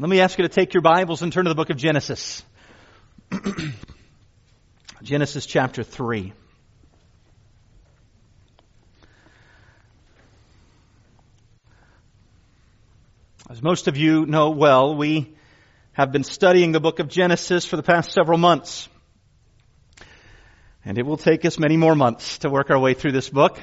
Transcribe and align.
Let 0.00 0.08
me 0.08 0.20
ask 0.20 0.38
you 0.38 0.44
to 0.44 0.48
take 0.48 0.74
your 0.74 0.80
Bibles 0.80 1.22
and 1.22 1.32
turn 1.32 1.46
to 1.46 1.48
the 1.48 1.56
book 1.56 1.70
of 1.70 1.76
Genesis. 1.76 2.44
Genesis 5.02 5.44
chapter 5.44 5.82
3. 5.82 6.32
As 13.50 13.60
most 13.60 13.88
of 13.88 13.96
you 13.96 14.24
know 14.24 14.50
well, 14.50 14.94
we 14.94 15.34
have 15.94 16.12
been 16.12 16.22
studying 16.22 16.70
the 16.70 16.78
book 16.78 17.00
of 17.00 17.08
Genesis 17.08 17.64
for 17.64 17.74
the 17.74 17.82
past 17.82 18.12
several 18.12 18.38
months. 18.38 18.88
And 20.84 20.96
it 20.96 21.06
will 21.06 21.16
take 21.16 21.44
us 21.44 21.58
many 21.58 21.76
more 21.76 21.96
months 21.96 22.38
to 22.38 22.50
work 22.50 22.70
our 22.70 22.78
way 22.78 22.94
through 22.94 23.12
this 23.12 23.28
book. 23.28 23.58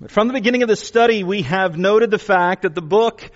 But 0.00 0.10
from 0.10 0.26
the 0.26 0.34
beginning 0.34 0.64
of 0.64 0.68
the 0.68 0.74
study, 0.74 1.22
we 1.22 1.42
have 1.42 1.78
noted 1.78 2.10
the 2.10 2.18
fact 2.18 2.62
that 2.62 2.74
the 2.74 2.82
book 2.82 3.30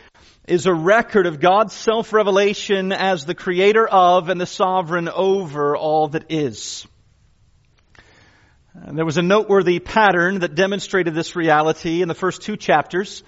is 0.49 0.67
a 0.67 0.73
record 0.73 1.27
of 1.27 1.41
God's 1.41 1.75
self-revelation 1.75 2.93
as 2.93 3.25
the 3.25 3.35
creator 3.35 3.87
of 3.87 4.29
and 4.29 4.41
the 4.41 4.47
sovereign 4.47 5.09
over 5.09 5.77
all 5.77 6.09
that 6.09 6.31
is. 6.31 6.87
And 8.75 8.97
there 8.97 9.05
was 9.05 9.19
a 9.19 9.23
noteworthy 9.23 9.79
pattern 9.79 10.41
that 10.41 10.55
demonstrated 10.55 11.15
this 11.15 11.37
reality 11.37 12.01
in 12.01 12.09
the 12.09 12.15
first 12.15 12.43
two 12.43 12.57
chapters. 12.57 13.23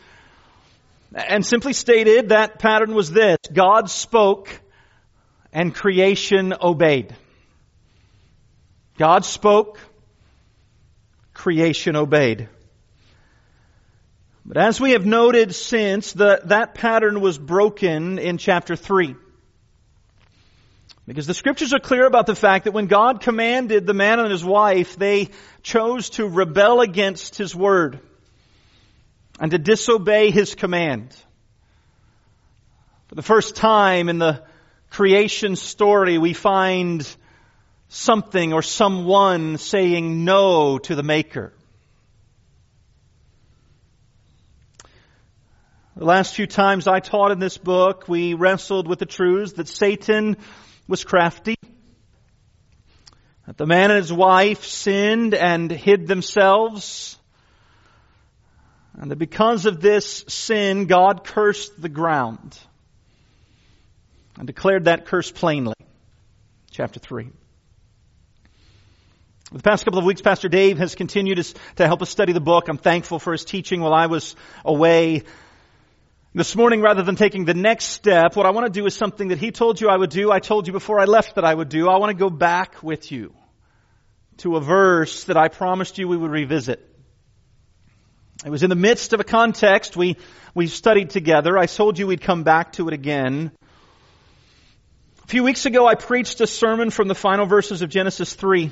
And 1.12 1.44
simply 1.44 1.72
stated, 1.72 2.28
that 2.28 2.58
pattern 2.58 2.94
was 2.94 3.10
this. 3.10 3.36
God 3.52 3.90
spoke 3.90 4.48
and 5.52 5.74
creation 5.74 6.54
obeyed. 6.60 7.14
God 8.96 9.24
spoke, 9.24 9.78
creation 11.34 11.96
obeyed. 11.96 12.48
But 14.44 14.56
as 14.56 14.80
we 14.80 14.92
have 14.92 15.04
noted 15.04 15.54
since, 15.54 16.12
the, 16.12 16.40
that 16.46 16.74
pattern 16.74 17.20
was 17.20 17.38
broken 17.38 18.18
in 18.18 18.38
chapter 18.38 18.76
3. 18.76 19.14
Because 21.06 21.26
the 21.26 21.34
scriptures 21.34 21.72
are 21.72 21.80
clear 21.80 22.06
about 22.06 22.26
the 22.26 22.36
fact 22.36 22.64
that 22.64 22.72
when 22.72 22.86
God 22.86 23.20
commanded 23.20 23.86
the 23.86 23.94
man 23.94 24.20
and 24.20 24.30
his 24.30 24.44
wife, 24.44 24.96
they 24.96 25.30
chose 25.62 26.10
to 26.10 26.26
rebel 26.26 26.80
against 26.80 27.36
his 27.36 27.54
word 27.54 27.98
and 29.40 29.50
to 29.50 29.58
disobey 29.58 30.30
his 30.30 30.54
command. 30.54 31.16
For 33.08 33.16
the 33.16 33.22
first 33.22 33.56
time 33.56 34.08
in 34.08 34.18
the 34.18 34.44
creation 34.90 35.56
story, 35.56 36.18
we 36.18 36.32
find 36.32 37.06
something 37.88 38.52
or 38.52 38.62
someone 38.62 39.58
saying 39.58 40.24
no 40.24 40.78
to 40.78 40.94
the 40.94 41.02
maker. 41.02 41.52
The 46.00 46.06
last 46.06 46.34
few 46.34 46.46
times 46.46 46.88
I 46.88 47.00
taught 47.00 47.30
in 47.30 47.40
this 47.40 47.58
book, 47.58 48.08
we 48.08 48.32
wrestled 48.32 48.88
with 48.88 49.00
the 49.00 49.04
truths 49.04 49.52
that 49.52 49.68
Satan 49.68 50.38
was 50.88 51.04
crafty, 51.04 51.56
that 53.46 53.58
the 53.58 53.66
man 53.66 53.90
and 53.90 53.98
his 53.98 54.10
wife 54.10 54.64
sinned 54.64 55.34
and 55.34 55.70
hid 55.70 56.06
themselves, 56.06 57.18
and 58.94 59.10
that 59.10 59.16
because 59.16 59.66
of 59.66 59.82
this 59.82 60.24
sin, 60.26 60.86
God 60.86 61.22
cursed 61.22 61.78
the 61.78 61.90
ground 61.90 62.58
and 64.38 64.46
declared 64.46 64.86
that 64.86 65.04
curse 65.04 65.30
plainly. 65.30 65.74
Chapter 66.70 66.98
3. 66.98 67.28
The 69.52 69.62
past 69.62 69.84
couple 69.84 69.98
of 69.98 70.06
weeks, 70.06 70.22
Pastor 70.22 70.48
Dave 70.48 70.78
has 70.78 70.94
continued 70.94 71.44
to 71.76 71.86
help 71.86 72.00
us 72.00 72.08
study 72.08 72.32
the 72.32 72.40
book. 72.40 72.68
I'm 72.68 72.78
thankful 72.78 73.18
for 73.18 73.32
his 73.32 73.44
teaching 73.44 73.82
while 73.82 73.92
I 73.92 74.06
was 74.06 74.34
away 74.64 75.24
this 76.32 76.54
morning, 76.54 76.80
rather 76.80 77.02
than 77.02 77.16
taking 77.16 77.44
the 77.44 77.54
next 77.54 77.86
step, 77.86 78.36
what 78.36 78.46
I 78.46 78.50
want 78.50 78.72
to 78.72 78.80
do 78.80 78.86
is 78.86 78.94
something 78.94 79.28
that 79.28 79.38
he 79.38 79.50
told 79.50 79.80
you 79.80 79.88
I 79.88 79.96
would 79.96 80.10
do. 80.10 80.30
I 80.30 80.38
told 80.38 80.68
you 80.68 80.72
before 80.72 81.00
I 81.00 81.04
left 81.04 81.34
that 81.34 81.44
I 81.44 81.52
would 81.52 81.68
do. 81.68 81.88
I 81.88 81.98
want 81.98 82.10
to 82.10 82.16
go 82.16 82.30
back 82.30 82.82
with 82.84 83.10
you 83.10 83.34
to 84.38 84.54
a 84.54 84.60
verse 84.60 85.24
that 85.24 85.36
I 85.36 85.48
promised 85.48 85.98
you 85.98 86.06
we 86.06 86.16
would 86.16 86.30
revisit. 86.30 86.86
It 88.44 88.50
was 88.50 88.62
in 88.62 88.70
the 88.70 88.76
midst 88.76 89.12
of 89.12 89.18
a 89.18 89.24
context 89.24 89.96
we, 89.96 90.16
we 90.54 90.68
studied 90.68 91.10
together. 91.10 91.58
I 91.58 91.66
told 91.66 91.98
you 91.98 92.06
we'd 92.06 92.22
come 92.22 92.44
back 92.44 92.72
to 92.74 92.86
it 92.86 92.94
again. 92.94 93.50
A 95.24 95.26
few 95.26 95.42
weeks 95.42 95.66
ago, 95.66 95.86
I 95.86 95.96
preached 95.96 96.40
a 96.40 96.46
sermon 96.46 96.90
from 96.90 97.08
the 97.08 97.14
final 97.16 97.46
verses 97.46 97.82
of 97.82 97.90
Genesis 97.90 98.32
3. 98.34 98.70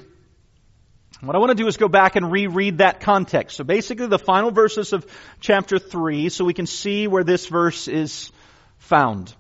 What 1.21 1.35
I 1.35 1.41
want 1.41 1.51
to 1.51 1.57
do 1.57 1.67
is 1.67 1.77
go 1.77 1.89
back 1.89 2.15
and 2.15 2.31
reread 2.31 2.79
that 2.79 3.01
context. 3.01 3.57
So 3.57 3.65
basically 3.65 4.07
the 4.07 4.21
final 4.21 4.53
verses 4.53 4.93
of 4.93 5.05
chapter 5.41 5.79
3 5.79 6.29
so 6.29 6.45
we 6.45 6.55
can 6.55 6.67
see 6.67 7.09
where 7.09 7.25
this 7.25 7.47
verse 7.49 7.89
is 7.89 8.31
found. 8.79 9.35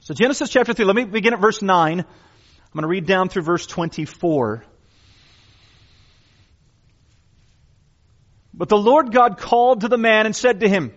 So 0.00 0.14
Genesis 0.14 0.50
chapter 0.50 0.74
3, 0.74 0.84
let 0.84 0.96
me 0.96 1.04
begin 1.04 1.32
at 1.32 1.40
verse 1.40 1.62
9. 1.62 2.00
I'm 2.00 2.06
going 2.72 2.82
to 2.82 2.88
read 2.88 3.06
down 3.06 3.28
through 3.28 3.42
verse 3.42 3.66
24. 3.66 4.64
But 8.52 8.68
the 8.68 8.76
Lord 8.76 9.12
God 9.12 9.38
called 9.38 9.82
to 9.82 9.88
the 9.88 9.96
man 9.96 10.26
and 10.26 10.34
said 10.34 10.60
to 10.60 10.68
him, 10.68 10.92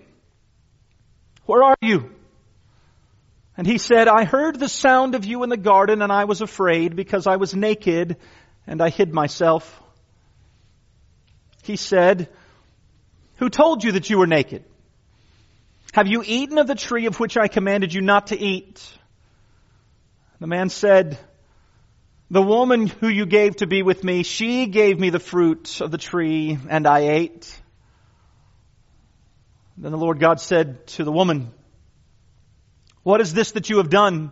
Where 1.46 1.64
are 1.64 1.76
you? 1.82 2.10
And 3.56 3.68
he 3.68 3.78
said, 3.78 4.08
I 4.08 4.24
heard 4.24 4.60
the 4.60 4.70
sound 4.70 5.14
of 5.14 5.24
you 5.24 5.44
in 5.44 5.50
the 5.50 5.58
garden 5.58 6.02
and 6.02 6.12
I 6.12 6.26
was 6.26 6.42
afraid 6.42 6.96
because 6.96 7.28
I 7.28 7.36
was 7.36 7.54
naked 7.54 8.18
and 8.68 8.82
I 8.82 8.90
hid 8.90 9.14
myself. 9.14 9.82
He 11.64 11.76
said, 11.76 12.30
Who 13.38 13.50
told 13.50 13.84
you 13.84 13.94
that 13.94 14.10
you 14.10 14.18
were 14.18 14.28
naked? 14.28 14.64
Have 15.94 16.08
you 16.08 16.24
eaten 16.26 16.58
of 16.58 16.68
the 16.68 16.76
tree 16.76 17.06
of 17.06 17.20
which 17.20 17.38
I 17.38 17.48
commanded 17.48 17.94
you 17.94 18.02
not 18.02 18.28
to 18.28 18.40
eat? 18.40 18.82
The 20.40 20.48
man 20.48 20.70
said, 20.70 21.18
The 22.30 22.42
woman 22.42 22.88
who 22.88 23.08
you 23.08 23.26
gave 23.26 23.58
to 23.58 23.68
be 23.68 23.84
with 23.84 24.04
me, 24.04 24.24
she 24.24 24.68
gave 24.68 25.00
me 25.00 25.10
the 25.10 25.20
fruit 25.20 25.82
of 25.82 25.92
the 25.92 25.98
tree, 25.98 26.58
and 26.70 26.88
I 26.88 27.00
ate. 27.10 27.62
Then 29.78 29.92
the 29.92 29.98
Lord 29.98 30.20
God 30.20 30.40
said 30.40 30.88
to 30.88 31.04
the 31.04 31.12
woman, 31.12 31.52
What 33.04 33.20
is 33.20 33.34
this 33.34 33.52
that 33.52 33.70
you 33.70 33.78
have 33.78 33.90
done? 33.90 34.32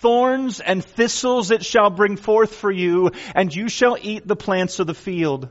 Thorns 0.00 0.60
and 0.60 0.84
thistles 0.84 1.50
it 1.50 1.64
shall 1.64 1.90
bring 1.90 2.16
forth 2.16 2.54
for 2.54 2.70
you, 2.70 3.10
and 3.34 3.54
you 3.54 3.68
shall 3.68 3.96
eat 4.00 4.26
the 4.26 4.36
plants 4.36 4.78
of 4.78 4.86
the 4.86 4.94
field. 4.94 5.48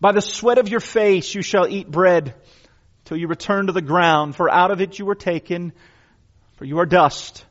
By 0.00 0.12
the 0.12 0.22
sweat 0.22 0.58
of 0.58 0.68
your 0.68 0.80
face 0.80 1.34
you 1.34 1.42
shall 1.42 1.68
eat 1.68 1.90
bread 1.90 2.34
till 3.04 3.18
you 3.18 3.28
return 3.28 3.66
to 3.66 3.72
the 3.72 3.82
ground, 3.82 4.34
for 4.36 4.50
out 4.50 4.70
of 4.70 4.80
it 4.80 4.98
you 4.98 5.04
were 5.04 5.14
taken, 5.14 5.72
for 6.56 6.64
you 6.64 6.78
are 6.78 6.86
dust, 6.86 7.44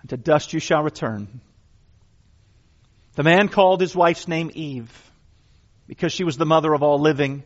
and 0.00 0.10
to 0.10 0.16
dust 0.16 0.54
you 0.54 0.60
shall 0.60 0.82
return. 0.82 1.40
The 3.16 3.22
man 3.22 3.48
called 3.48 3.80
his 3.80 3.94
wife's 3.94 4.26
name 4.26 4.50
Eve, 4.54 4.92
because 5.86 6.12
she 6.12 6.24
was 6.24 6.38
the 6.38 6.46
mother 6.46 6.72
of 6.72 6.82
all 6.82 6.98
living. 6.98 7.44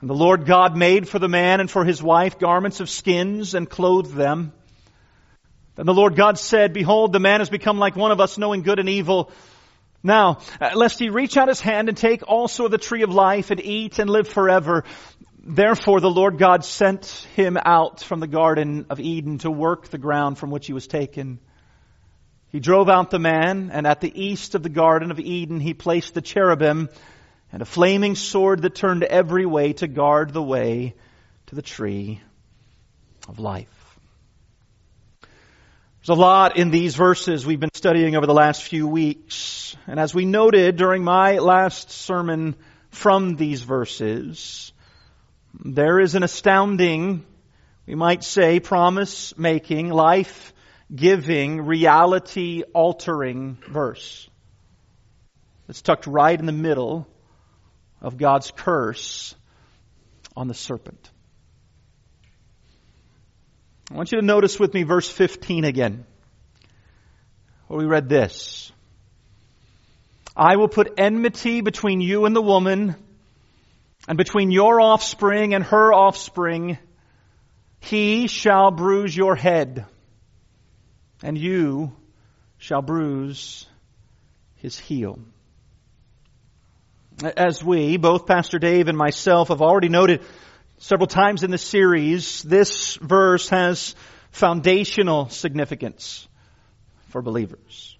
And 0.00 0.10
the 0.10 0.14
Lord 0.14 0.46
God 0.46 0.76
made 0.76 1.08
for 1.08 1.18
the 1.18 1.28
man 1.28 1.60
and 1.60 1.70
for 1.70 1.84
his 1.84 2.02
wife 2.02 2.38
garments 2.38 2.80
of 2.80 2.90
skins 2.90 3.54
and 3.54 3.70
clothed 3.70 4.14
them. 4.14 4.52
Then 5.78 5.86
the 5.86 5.94
Lord 5.94 6.16
God 6.16 6.40
said, 6.40 6.72
Behold, 6.72 7.12
the 7.12 7.20
man 7.20 7.38
has 7.38 7.50
become 7.50 7.78
like 7.78 7.94
one 7.94 8.10
of 8.10 8.20
us, 8.20 8.36
knowing 8.36 8.62
good 8.62 8.80
and 8.80 8.88
evil. 8.88 9.30
Now, 10.02 10.38
uh, 10.60 10.70
lest 10.74 10.98
he 10.98 11.08
reach 11.08 11.36
out 11.36 11.46
his 11.46 11.60
hand 11.60 11.88
and 11.88 11.96
take 11.96 12.26
also 12.26 12.64
of 12.64 12.72
the 12.72 12.78
tree 12.78 13.02
of 13.02 13.10
life 13.10 13.52
and 13.52 13.64
eat 13.64 14.00
and 14.00 14.10
live 14.10 14.26
forever. 14.26 14.82
Therefore 15.38 16.00
the 16.00 16.10
Lord 16.10 16.36
God 16.36 16.64
sent 16.64 17.06
him 17.36 17.56
out 17.64 18.00
from 18.00 18.18
the 18.18 18.26
garden 18.26 18.86
of 18.90 18.98
Eden 18.98 19.38
to 19.38 19.52
work 19.52 19.86
the 19.86 19.98
ground 19.98 20.36
from 20.36 20.50
which 20.50 20.66
he 20.66 20.72
was 20.72 20.88
taken. 20.88 21.38
He 22.48 22.58
drove 22.58 22.88
out 22.88 23.10
the 23.10 23.20
man, 23.20 23.70
and 23.72 23.86
at 23.86 24.00
the 24.00 24.20
east 24.20 24.56
of 24.56 24.64
the 24.64 24.68
Garden 24.68 25.12
of 25.12 25.20
Eden 25.20 25.60
he 25.60 25.74
placed 25.74 26.12
the 26.12 26.22
cherubim 26.22 26.88
and 27.52 27.62
a 27.62 27.66
flaming 27.66 28.16
sword 28.16 28.62
that 28.62 28.74
turned 28.74 29.04
every 29.04 29.46
way 29.46 29.74
to 29.74 29.86
guard 29.86 30.32
the 30.32 30.42
way 30.42 30.96
to 31.46 31.54
the 31.54 31.62
tree 31.62 32.20
of 33.28 33.38
life. 33.38 33.77
There's 36.08 36.16
a 36.16 36.22
lot 36.22 36.56
in 36.56 36.70
these 36.70 36.94
verses 36.94 37.44
we've 37.44 37.60
been 37.60 37.68
studying 37.74 38.16
over 38.16 38.24
the 38.24 38.32
last 38.32 38.62
few 38.62 38.88
weeks. 38.88 39.76
And 39.86 40.00
as 40.00 40.14
we 40.14 40.24
noted 40.24 40.76
during 40.76 41.04
my 41.04 41.36
last 41.36 41.90
sermon 41.90 42.56
from 42.88 43.36
these 43.36 43.60
verses, 43.60 44.72
there 45.62 46.00
is 46.00 46.14
an 46.14 46.22
astounding, 46.22 47.26
we 47.84 47.94
might 47.94 48.24
say, 48.24 48.58
promise 48.58 49.36
making, 49.36 49.90
life 49.90 50.54
giving, 50.94 51.66
reality 51.66 52.62
altering 52.72 53.58
verse. 53.68 54.30
It's 55.68 55.82
tucked 55.82 56.06
right 56.06 56.40
in 56.40 56.46
the 56.46 56.52
middle 56.52 57.06
of 58.00 58.16
God's 58.16 58.50
curse 58.50 59.34
on 60.34 60.48
the 60.48 60.54
serpent. 60.54 61.10
I 63.90 63.94
want 63.94 64.12
you 64.12 64.20
to 64.20 64.26
notice 64.26 64.60
with 64.60 64.74
me 64.74 64.82
verse 64.82 65.08
15 65.08 65.64
again, 65.64 66.04
where 67.68 67.78
we 67.78 67.86
read 67.86 68.08
this. 68.08 68.70
I 70.36 70.56
will 70.56 70.68
put 70.68 70.94
enmity 70.98 71.62
between 71.62 72.02
you 72.02 72.26
and 72.26 72.36
the 72.36 72.42
woman, 72.42 72.96
and 74.06 74.18
between 74.18 74.50
your 74.50 74.80
offspring 74.80 75.54
and 75.54 75.64
her 75.64 75.92
offspring. 75.92 76.78
He 77.80 78.26
shall 78.26 78.70
bruise 78.70 79.16
your 79.16 79.36
head, 79.36 79.86
and 81.22 81.38
you 81.38 81.92
shall 82.58 82.82
bruise 82.82 83.66
his 84.56 84.78
heel. 84.78 85.18
As 87.36 87.64
we, 87.64 87.96
both 87.96 88.26
Pastor 88.26 88.58
Dave 88.58 88.88
and 88.88 88.98
myself, 88.98 89.48
have 89.48 89.62
already 89.62 89.88
noted 89.88 90.22
several 90.78 91.06
times 91.06 91.42
in 91.42 91.50
the 91.50 91.58
series, 91.58 92.42
this 92.42 92.96
verse 92.96 93.48
has 93.48 93.94
foundational 94.30 95.28
significance 95.28 96.28
for 97.08 97.22
believers. 97.22 97.96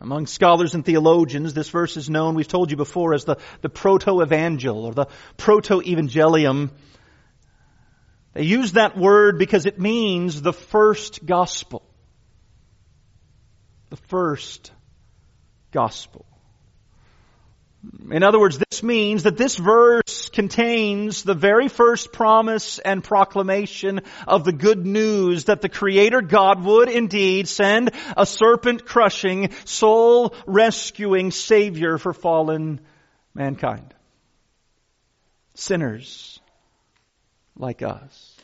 Among 0.00 0.26
scholars 0.26 0.74
and 0.74 0.84
theologians, 0.84 1.54
this 1.54 1.68
verse 1.68 1.96
is 1.96 2.10
known, 2.10 2.34
we've 2.34 2.48
told 2.48 2.70
you 2.70 2.76
before, 2.76 3.14
as 3.14 3.24
the, 3.24 3.36
the 3.60 3.68
proto-evangel 3.68 4.84
or 4.84 4.92
the 4.92 5.06
proto-evangelium. 5.36 6.70
They 8.32 8.42
use 8.42 8.72
that 8.72 8.96
word 8.96 9.38
because 9.38 9.66
it 9.66 9.78
means 9.78 10.42
the 10.42 10.52
first 10.52 11.24
gospel. 11.24 11.82
The 13.90 13.96
first 13.96 14.72
gospel. 15.70 16.26
In 18.10 18.22
other 18.22 18.38
words, 18.38 18.58
this 18.58 18.82
means 18.82 19.24
that 19.24 19.36
this 19.36 19.56
verse 19.56 20.28
contains 20.28 21.22
the 21.22 21.34
very 21.34 21.68
first 21.68 22.12
promise 22.12 22.78
and 22.78 23.02
proclamation 23.02 24.00
of 24.26 24.44
the 24.44 24.52
good 24.52 24.86
news 24.86 25.44
that 25.44 25.60
the 25.60 25.68
Creator 25.68 26.22
God 26.22 26.62
would 26.64 26.88
indeed 26.88 27.48
send 27.48 27.90
a 28.16 28.26
serpent 28.26 28.84
crushing, 28.84 29.50
soul 29.64 30.34
rescuing 30.46 31.30
Savior 31.30 31.98
for 31.98 32.12
fallen 32.12 32.80
mankind. 33.34 33.94
Sinners 35.54 36.40
like 37.56 37.82
us. 37.82 38.36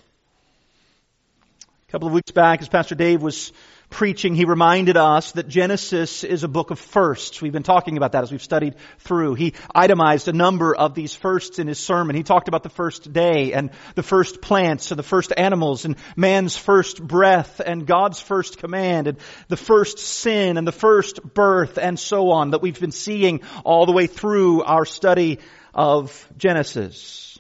A 1.89 1.93
couple 1.93 2.09
of 2.09 2.15
weeks 2.15 2.31
back, 2.31 2.63
as 2.63 2.69
Pastor 2.69 2.95
Dave 2.95 3.23
was 3.23 3.53
preaching, 3.91 4.35
he 4.35 4.45
reminded 4.45 4.97
us 4.97 5.33
that 5.33 5.49
Genesis 5.49 6.25
is 6.25 6.45
a 6.45 6.49
book 6.49 6.71
of 6.71 6.79
firsts. 6.79 7.43
We've 7.43 7.53
been 7.53 7.65
talking 7.65 7.97
about 7.97 8.13
that 8.13 8.23
as 8.23 8.31
we've 8.31 8.43
studied 8.43 8.77
through. 9.01 9.35
He 9.35 9.55
itemized 9.75 10.29
a 10.29 10.33
number 10.33 10.75
of 10.75 10.95
these 10.95 11.15
firsts 11.15 11.59
in 11.59 11.67
his 11.67 11.79
sermon. 11.79 12.17
He 12.17 12.23
talked 12.23 12.49
about 12.49 12.63
the 12.63 12.71
first 12.71 13.13
day 13.13 13.53
and 13.53 13.71
the 13.97 14.03
first 14.03 14.41
plants 14.41 14.91
and 14.93 14.99
the 14.99 15.03
first 15.03 15.33
animals 15.37 15.85
and 15.85 15.97
man's 16.17 16.57
first 16.57 17.03
breath 17.03 17.61
and 17.61 17.87
God's 17.87 18.21
first 18.21 18.59
command 18.59 19.09
and 19.09 19.19
the 19.49 19.57
first 19.57 19.99
sin 19.99 20.57
and 20.57 20.67
the 20.67 20.73
first 20.73 21.23
birth 21.35 21.77
and 21.77 21.99
so 21.99 22.31
on 22.31 22.53
that 22.53 22.63
we've 22.63 22.81
been 22.81 22.93
seeing 22.93 23.41
all 23.65 23.87
the 23.87 23.93
way 23.93 24.07
through 24.07 24.63
our 24.63 24.85
study 24.85 25.41
of 25.75 26.29
Genesis. 26.37 27.39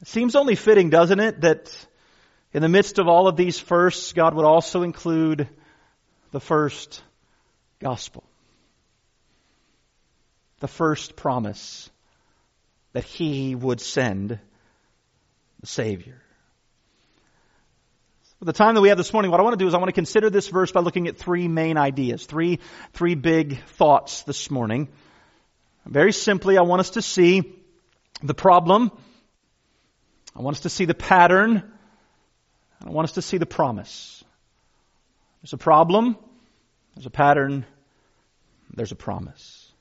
It 0.00 0.08
seems 0.08 0.36
only 0.36 0.54
fitting, 0.54 0.90
doesn't 0.90 1.20
it, 1.20 1.40
that 1.40 1.87
in 2.52 2.62
the 2.62 2.68
midst 2.68 2.98
of 2.98 3.08
all 3.08 3.28
of 3.28 3.36
these 3.36 3.58
firsts, 3.58 4.12
God 4.12 4.34
would 4.34 4.44
also 4.44 4.82
include 4.82 5.48
the 6.30 6.40
first 6.40 7.02
gospel. 7.78 8.24
The 10.60 10.68
first 10.68 11.14
promise 11.14 11.90
that 12.92 13.04
He 13.04 13.54
would 13.54 13.80
send 13.80 14.38
the 15.60 15.66
Savior. 15.66 16.20
For 18.38 18.44
the 18.44 18.52
time 18.52 18.76
that 18.76 18.80
we 18.80 18.88
have 18.88 18.98
this 18.98 19.12
morning, 19.12 19.30
what 19.30 19.40
I 19.40 19.42
want 19.42 19.58
to 19.58 19.62
do 19.62 19.66
is 19.66 19.74
I 19.74 19.78
want 19.78 19.88
to 19.88 19.92
consider 19.92 20.30
this 20.30 20.48
verse 20.48 20.70
by 20.70 20.80
looking 20.80 21.08
at 21.08 21.16
three 21.16 21.48
main 21.48 21.76
ideas, 21.76 22.24
three, 22.24 22.60
three 22.92 23.16
big 23.16 23.58
thoughts 23.64 24.22
this 24.22 24.50
morning. 24.50 24.88
Very 25.84 26.12
simply, 26.12 26.56
I 26.56 26.62
want 26.62 26.80
us 26.80 26.90
to 26.90 27.02
see 27.02 27.52
the 28.22 28.34
problem. 28.34 28.92
I 30.36 30.42
want 30.42 30.56
us 30.56 30.62
to 30.62 30.70
see 30.70 30.84
the 30.84 30.94
pattern 30.94 31.72
I 32.84 32.90
want 32.90 33.08
us 33.08 33.14
to 33.14 33.22
see 33.22 33.38
the 33.38 33.46
promise. 33.46 34.22
There's 35.42 35.52
a 35.52 35.58
problem, 35.58 36.16
there's 36.94 37.06
a 37.06 37.10
pattern, 37.10 37.64
there's 38.74 38.92
a 38.92 38.96
promise. 38.96 39.72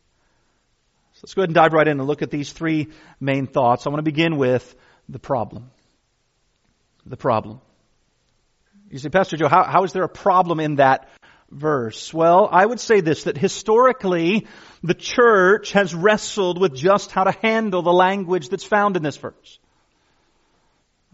So 1.13 1.21
let's 1.23 1.33
go 1.33 1.41
ahead 1.41 1.49
and 1.49 1.55
dive 1.55 1.73
right 1.73 1.87
in 1.87 1.99
and 1.99 2.07
look 2.07 2.21
at 2.21 2.29
these 2.29 2.51
three 2.51 2.89
main 3.19 3.47
thoughts. 3.47 3.87
I 3.87 3.89
want 3.89 3.99
to 3.99 4.11
begin 4.11 4.37
with 4.37 4.75
the 5.09 5.19
problem. 5.19 5.71
The 7.05 7.17
problem. 7.17 7.61
You 8.91 8.99
say, 8.99 9.09
Pastor 9.09 9.35
Joe, 9.35 9.47
how, 9.47 9.63
how 9.63 9.83
is 9.83 9.93
there 9.93 10.03
a 10.03 10.09
problem 10.09 10.59
in 10.59 10.75
that 10.75 11.09
verse? 11.49 12.13
Well, 12.13 12.47
I 12.51 12.65
would 12.65 12.79
say 12.79 13.01
this, 13.01 13.23
that 13.23 13.37
historically, 13.37 14.47
the 14.83 14.93
church 14.93 15.71
has 15.71 15.93
wrestled 15.93 16.59
with 16.59 16.75
just 16.75 17.11
how 17.11 17.23
to 17.23 17.31
handle 17.41 17.81
the 17.81 17.91
language 17.93 18.49
that's 18.49 18.63
found 18.63 18.95
in 18.95 19.03
this 19.03 19.17
verse. 19.17 19.59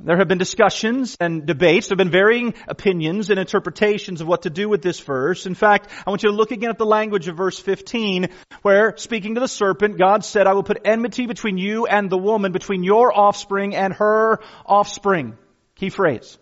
There 0.06 0.18
have 0.18 0.28
been 0.28 0.38
discussions 0.38 1.16
and 1.22 1.46
debates. 1.46 1.88
There 1.88 1.94
have 1.94 1.98
been 1.98 2.10
varying 2.10 2.56
opinions 2.68 3.30
and 3.30 3.40
interpretations 3.40 4.20
of 4.20 4.28
what 4.28 4.42
to 4.42 4.50
do 4.50 4.68
with 4.68 4.82
this 4.82 5.00
verse. 5.00 5.46
In 5.46 5.56
fact, 5.56 5.90
I 6.06 6.10
want 6.10 6.24
you 6.24 6.30
to 6.30 6.36
look 6.36 6.52
again 6.52 6.70
at 6.70 6.78
the 6.78 6.86
language 6.86 7.30
of 7.30 7.38
verse 7.38 7.58
15, 7.58 8.28
where 8.64 8.98
speaking 8.98 9.36
to 9.36 9.40
the 9.40 9.48
serpent, 9.48 9.98
God 9.98 10.26
said, 10.26 10.46
I 10.46 10.54
will 10.54 10.64
put 10.64 10.82
enmity 10.84 11.26
between 11.26 11.58
you 11.58 11.86
and 11.86 12.10
the 12.10 12.18
woman, 12.18 12.52
between 12.52 12.84
your 12.84 13.18
offspring 13.18 13.76
and 13.76 13.94
her 13.94 14.40
offspring. 14.66 15.38
Key 15.76 15.90
phrase. 15.90 16.38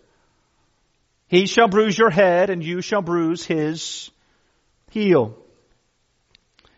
He 1.28 1.46
shall 1.46 1.68
bruise 1.68 1.96
your 1.96 2.10
head 2.10 2.50
and 2.50 2.64
you 2.64 2.80
shall 2.80 3.00
bruise 3.00 3.46
his 3.46 4.10
heel. 4.90 5.38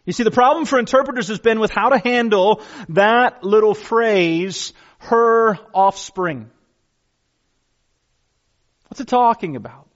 You 0.04 0.12
see, 0.12 0.22
the 0.22 0.30
problem 0.30 0.66
for 0.66 0.78
interpreters 0.78 1.28
has 1.28 1.38
been 1.38 1.60
with 1.60 1.70
how 1.70 1.88
to 1.88 1.98
handle 1.98 2.62
that 2.90 3.42
little 3.42 3.74
phrase, 3.74 4.74
her 4.98 5.58
offspring. 5.72 6.50
What's 8.94 9.00
it 9.00 9.08
talking 9.08 9.56
about? 9.56 9.88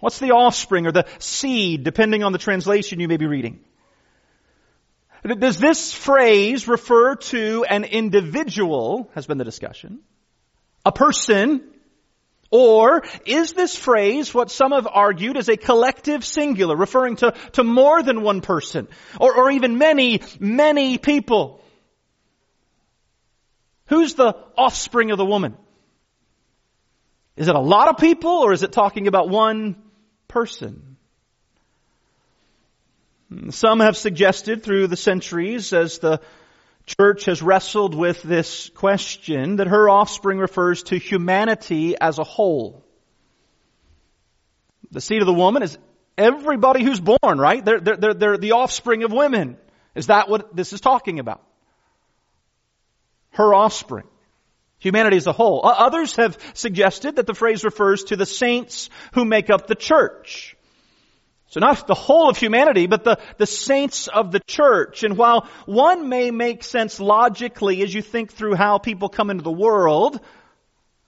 What's 0.00 0.18
the 0.18 0.32
offspring 0.32 0.86
or 0.86 0.92
the 0.92 1.06
seed, 1.18 1.82
depending 1.82 2.22
on 2.22 2.32
the 2.32 2.38
translation 2.38 3.00
you 3.00 3.08
may 3.08 3.16
be 3.16 3.24
reading? 3.24 3.60
Does 5.24 5.58
this 5.58 5.90
phrase 5.90 6.68
refer 6.68 7.14
to 7.16 7.64
an 7.64 7.84
individual, 7.84 9.10
has 9.14 9.26
been 9.26 9.38
the 9.38 9.44
discussion, 9.46 10.00
a 10.84 10.92
person, 10.92 11.62
or 12.50 13.04
is 13.24 13.54
this 13.54 13.74
phrase 13.74 14.34
what 14.34 14.50
some 14.50 14.72
have 14.72 14.86
argued 14.86 15.38
as 15.38 15.48
a 15.48 15.56
collective 15.56 16.26
singular, 16.26 16.76
referring 16.76 17.16
to, 17.16 17.32
to 17.52 17.64
more 17.64 18.02
than 18.02 18.20
one 18.20 18.42
person, 18.42 18.86
or, 19.18 19.34
or 19.34 19.50
even 19.50 19.78
many, 19.78 20.20
many 20.38 20.98
people? 20.98 21.62
Who's 23.86 24.12
the 24.12 24.36
offspring 24.58 25.10
of 25.10 25.16
the 25.16 25.24
woman? 25.24 25.56
Is 27.38 27.46
it 27.46 27.54
a 27.54 27.60
lot 27.60 27.86
of 27.86 27.98
people 27.98 28.30
or 28.30 28.52
is 28.52 28.64
it 28.64 28.72
talking 28.72 29.06
about 29.06 29.28
one 29.28 29.76
person? 30.26 30.96
Some 33.50 33.78
have 33.78 33.96
suggested 33.96 34.64
through 34.64 34.88
the 34.88 34.96
centuries 34.96 35.72
as 35.72 36.00
the 36.00 36.20
church 36.84 37.26
has 37.26 37.40
wrestled 37.40 37.94
with 37.94 38.24
this 38.24 38.70
question 38.70 39.56
that 39.56 39.68
her 39.68 39.88
offspring 39.88 40.38
refers 40.38 40.82
to 40.84 40.98
humanity 40.98 41.96
as 41.96 42.18
a 42.18 42.24
whole. 42.24 42.84
The 44.90 45.00
seed 45.00 45.22
of 45.22 45.26
the 45.26 45.32
woman 45.32 45.62
is 45.62 45.78
everybody 46.16 46.82
who's 46.82 46.98
born, 46.98 47.38
right? 47.38 47.64
They're, 47.64 47.78
they're, 47.78 48.14
they're, 48.14 48.38
the 48.38 48.52
offspring 48.52 49.04
of 49.04 49.12
women. 49.12 49.58
Is 49.94 50.08
that 50.08 50.28
what 50.28 50.56
this 50.56 50.72
is 50.72 50.80
talking 50.80 51.20
about? 51.20 51.44
Her 53.30 53.54
offspring. 53.54 54.08
Humanity 54.78 55.16
as 55.16 55.26
a 55.26 55.32
whole. 55.32 55.60
Others 55.64 56.16
have 56.16 56.38
suggested 56.54 57.16
that 57.16 57.26
the 57.26 57.34
phrase 57.34 57.64
refers 57.64 58.04
to 58.04 58.16
the 58.16 58.26
saints 58.26 58.90
who 59.14 59.24
make 59.24 59.50
up 59.50 59.66
the 59.66 59.74
church. 59.74 60.56
So 61.48 61.60
not 61.60 61.86
the 61.86 61.94
whole 61.94 62.28
of 62.28 62.36
humanity, 62.36 62.86
but 62.86 63.04
the, 63.04 63.18
the 63.38 63.46
saints 63.46 64.06
of 64.06 64.30
the 64.32 64.40
church. 64.40 65.02
And 65.02 65.16
while 65.16 65.48
one 65.64 66.08
may 66.08 66.30
make 66.30 66.62
sense 66.62 67.00
logically 67.00 67.82
as 67.82 67.92
you 67.92 68.02
think 68.02 68.32
through 68.32 68.54
how 68.54 68.78
people 68.78 69.08
come 69.08 69.30
into 69.30 69.42
the 69.42 69.50
world, 69.50 70.20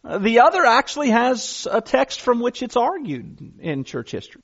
the 0.02 0.40
other 0.40 0.64
actually 0.64 1.10
has 1.10 1.68
a 1.70 1.82
text 1.82 2.22
from 2.22 2.40
which 2.40 2.62
it's 2.62 2.76
argued 2.76 3.60
in 3.60 3.84
church 3.84 4.10
history. 4.10 4.42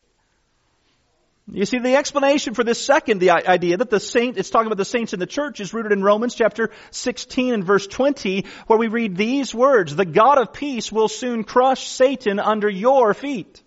You 1.49 1.65
see, 1.65 1.79
the 1.79 1.95
explanation 1.95 2.55
for 2.55 2.65
this 2.65 2.85
second, 2.85 3.21
the 3.21 3.31
idea 3.31 3.77
that 3.77 3.89
the 3.89 4.01
saint, 4.01 4.37
it's 4.37 4.51
talking 4.51 4.67
about 4.67 4.79
the 4.79 4.85
saints 4.85 5.13
in 5.13 5.21
the 5.21 5.27
church 5.27 5.61
is 5.61 5.73
rooted 5.73 5.93
in 5.93 6.03
Romans 6.03 6.35
chapter 6.35 6.71
16 6.91 7.55
and 7.55 7.65
verse 7.65 7.87
20, 7.87 8.47
where 8.67 8.79
we 8.79 8.89
read 8.89 9.17
these 9.17 9.55
words, 9.55 9.95
the 9.95 10.05
God 10.05 10.39
of 10.39 10.53
peace 10.53 10.91
will 10.91 11.07
soon 11.07 11.45
crush 11.45 11.87
Satan 11.87 12.41
under 12.41 12.69
your 12.69 13.15
feet. 13.15 13.63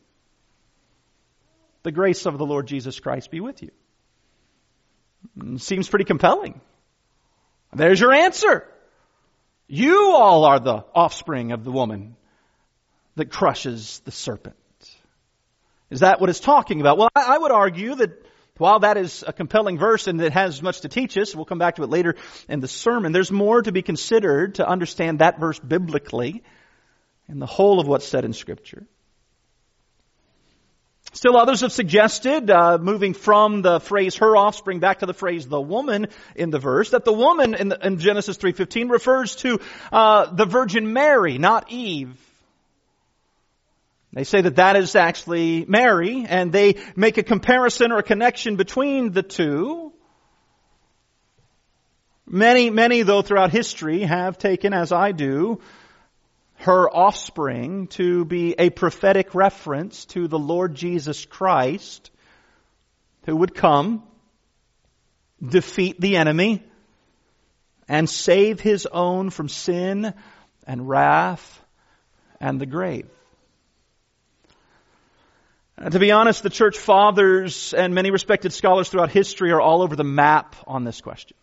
The 1.83 1.93
grace 1.93 2.25
of 2.25 2.37
the 2.37 2.45
Lord 2.45 2.67
Jesus 2.67 2.99
Christ 2.99 3.31
be 3.31 3.39
with 3.39 3.63
you. 3.63 3.71
Mm, 5.37 5.61
seems 5.61 5.87
pretty 5.87 6.05
compelling. 6.05 6.59
There's 7.73 8.01
your 8.01 8.11
answer. 8.11 8.67
You 9.67 10.15
all 10.15 10.43
are 10.43 10.59
the 10.59 10.83
offspring 10.93 11.53
of 11.53 11.63
the 11.63 11.71
woman 11.71 12.17
that 13.15 13.31
crushes 13.31 14.01
the 14.03 14.11
serpent. 14.11 14.57
Is 15.89 16.01
that 16.01 16.21
what 16.21 16.29
it's 16.29 16.39
talking 16.39 16.81
about? 16.81 16.97
Well, 16.97 17.09
I 17.15 17.37
would 17.37 17.51
argue 17.51 17.95
that 17.95 18.25
while 18.57 18.79
that 18.79 18.97
is 18.97 19.23
a 19.25 19.33
compelling 19.33 19.77
verse 19.77 20.07
and 20.07 20.21
it 20.21 20.33
has 20.33 20.61
much 20.61 20.81
to 20.81 20.89
teach 20.89 21.17
us, 21.17 21.33
we'll 21.33 21.45
come 21.45 21.59
back 21.59 21.77
to 21.77 21.83
it 21.83 21.89
later 21.89 22.15
in 22.47 22.59
the 22.59 22.67
sermon, 22.67 23.11
there's 23.11 23.31
more 23.31 23.61
to 23.61 23.71
be 23.71 23.81
considered 23.81 24.55
to 24.55 24.67
understand 24.67 25.19
that 25.19 25.39
verse 25.39 25.57
biblically 25.59 26.43
and 27.27 27.41
the 27.41 27.45
whole 27.45 27.79
of 27.79 27.87
what's 27.87 28.07
said 28.07 28.25
in 28.25 28.33
Scripture. 28.33 28.85
Still 31.13 31.37
others 31.37 31.61
have 31.61 31.71
suggested, 31.71 32.51
uh, 32.51 32.77
moving 32.77 33.15
from 33.15 33.63
the 33.63 33.79
phrase 33.79 34.15
her 34.17 34.37
offspring 34.37 34.79
back 34.79 34.99
to 34.99 35.07
the 35.07 35.13
phrase 35.13 35.47
the 35.47 35.59
woman 35.59 36.07
in 36.35 36.51
the 36.51 36.59
verse, 36.59 36.91
that 36.91 37.03
the 37.03 37.13
woman 37.13 37.55
in, 37.55 37.69
the, 37.69 37.87
in 37.87 37.97
Genesis 37.97 38.37
3.15 38.37 38.91
refers 38.91 39.35
to 39.37 39.59
uh, 39.91 40.31
the 40.31 40.45
Virgin 40.45 40.93
Mary, 40.93 41.39
not 41.39 41.71
Eve. 41.71 42.15
They 44.11 44.23
say 44.23 44.41
that 44.41 44.55
that 44.55 44.75
is 44.75 44.95
actually 44.95 45.65
Mary, 45.67 46.25
and 46.27 46.51
they 46.51 46.75
make 46.95 47.17
a 47.17 47.23
comparison 47.23 47.91
or 47.91 47.99
a 47.99 48.03
connection 48.03 48.55
between 48.55 49.11
the 49.11 49.21
two. 49.21 49.93
Many, 52.25 52.69
many 52.69 53.03
though 53.03 53.21
throughout 53.21 53.51
history 53.51 54.01
have 54.01 54.37
taken, 54.37 54.73
as 54.73 54.91
I 54.91 55.11
do, 55.11 55.61
her 56.57 56.89
offspring 56.89 57.87
to 57.87 58.25
be 58.25 58.55
a 58.57 58.69
prophetic 58.69 59.33
reference 59.35 60.05
to 60.05 60.27
the 60.27 60.39
Lord 60.39 60.75
Jesus 60.75 61.25
Christ 61.25 62.11
who 63.25 63.35
would 63.35 63.53
come, 63.53 64.03
defeat 65.45 66.01
the 66.01 66.17
enemy, 66.17 66.63
and 67.87 68.09
save 68.09 68.59
his 68.59 68.85
own 68.85 69.29
from 69.29 69.49
sin 69.49 70.13
and 70.65 70.89
wrath 70.89 71.61
and 72.39 72.59
the 72.59 72.65
grave. 72.65 73.09
To 75.79 75.97
be 75.97 76.11
honest, 76.11 76.43
the 76.43 76.49
church 76.49 76.77
fathers 76.77 77.73
and 77.73 77.95
many 77.95 78.11
respected 78.11 78.51
scholars 78.51 78.89
throughout 78.89 79.11
history 79.11 79.51
are 79.51 79.61
all 79.61 79.81
over 79.81 79.95
the 79.95 80.03
map 80.03 80.57
on 80.67 80.83
this 80.83 80.99
question. 80.99 81.37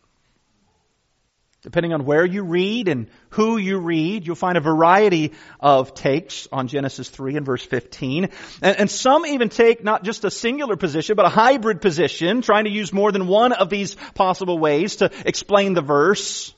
Depending 1.62 1.95
on 1.95 2.05
where 2.05 2.25
you 2.25 2.45
read 2.45 2.87
and 2.87 3.09
who 3.31 3.57
you 3.57 3.78
read, 3.78 4.26
you'll 4.26 4.37
find 4.37 4.59
a 4.59 4.61
variety 4.61 5.33
of 5.59 5.95
takes 5.95 6.47
on 6.52 6.69
Genesis 6.69 7.09
3 7.09 7.38
and 7.38 7.47
verse 7.47 7.64
15. 7.64 8.28
And, 8.62 8.78
and, 8.78 8.90
some 8.90 9.25
even 9.26 9.49
take 9.49 9.83
not 9.83 10.05
just 10.05 10.25
a 10.25 10.31
singular 10.31 10.76
position, 10.76 11.16
but 11.16 11.25
a 11.25 11.31
hybrid 11.31 11.81
position, 11.81 12.43
trying 12.43 12.64
to 12.64 12.71
use 12.71 12.93
more 12.93 13.11
than 13.11 13.26
one 13.26 13.52
of 13.52 13.71
these 13.71 13.97
possible 14.14 14.59
ways 14.59 14.97
to 14.97 15.11
explain 15.25 15.73
the 15.73 15.83
verse. 15.83 16.55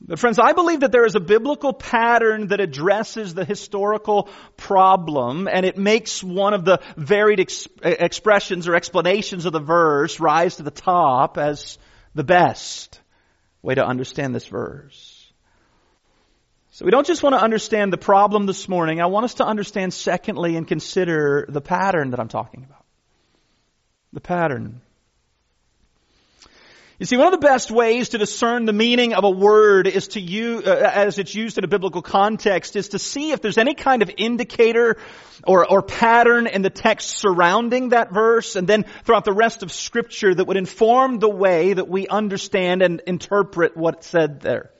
But 0.00 0.18
friends, 0.18 0.38
I 0.38 0.52
believe 0.52 0.80
that 0.80 0.92
there 0.92 1.04
is 1.04 1.16
a 1.16 1.20
biblical 1.20 1.72
pattern 1.72 2.48
that 2.48 2.60
addresses 2.60 3.34
the 3.34 3.44
historical 3.44 4.28
problem 4.56 5.48
and 5.48 5.66
it 5.66 5.76
makes 5.76 6.22
one 6.22 6.54
of 6.54 6.64
the 6.64 6.80
varied 6.96 7.40
ex- 7.40 7.66
expressions 7.82 8.68
or 8.68 8.76
explanations 8.76 9.44
of 9.44 9.52
the 9.52 9.60
verse 9.60 10.20
rise 10.20 10.56
to 10.56 10.62
the 10.62 10.70
top 10.70 11.36
as 11.36 11.78
the 12.14 12.24
best 12.24 13.00
way 13.60 13.74
to 13.74 13.84
understand 13.84 14.34
this 14.34 14.46
verse. 14.46 15.18
So 16.70 16.84
we 16.84 16.92
don't 16.92 17.06
just 17.06 17.24
want 17.24 17.34
to 17.34 17.42
understand 17.42 17.92
the 17.92 17.98
problem 17.98 18.46
this 18.46 18.68
morning. 18.68 19.00
I 19.00 19.06
want 19.06 19.24
us 19.24 19.34
to 19.34 19.44
understand 19.44 19.92
secondly 19.92 20.54
and 20.54 20.66
consider 20.66 21.44
the 21.48 21.60
pattern 21.60 22.10
that 22.10 22.20
I'm 22.20 22.28
talking 22.28 22.62
about. 22.62 22.84
The 24.12 24.20
pattern. 24.20 24.80
You 26.98 27.06
see, 27.06 27.16
one 27.16 27.32
of 27.32 27.40
the 27.40 27.46
best 27.46 27.70
ways 27.70 28.08
to 28.08 28.18
discern 28.18 28.64
the 28.64 28.72
meaning 28.72 29.14
of 29.14 29.22
a 29.22 29.30
word 29.30 29.86
is 29.86 30.08
to 30.08 30.20
use, 30.20 30.66
uh, 30.66 30.90
as 30.92 31.20
it's 31.20 31.32
used 31.32 31.56
in 31.56 31.62
a 31.62 31.68
biblical 31.68 32.02
context, 32.02 32.74
is 32.74 32.88
to 32.88 32.98
see 32.98 33.30
if 33.30 33.40
there's 33.40 33.56
any 33.56 33.74
kind 33.74 34.02
of 34.02 34.10
indicator 34.16 34.96
or, 35.46 35.70
or 35.70 35.80
pattern 35.80 36.48
in 36.48 36.62
the 36.62 36.70
text 36.70 37.10
surrounding 37.10 37.90
that 37.90 38.12
verse, 38.12 38.56
and 38.56 38.66
then 38.66 38.84
throughout 39.04 39.24
the 39.24 39.32
rest 39.32 39.62
of 39.62 39.70
Scripture 39.70 40.34
that 40.34 40.44
would 40.44 40.56
inform 40.56 41.20
the 41.20 41.28
way 41.28 41.72
that 41.72 41.88
we 41.88 42.08
understand 42.08 42.82
and 42.82 43.00
interpret 43.06 43.76
what's 43.76 44.08
said 44.08 44.40
there. 44.40 44.72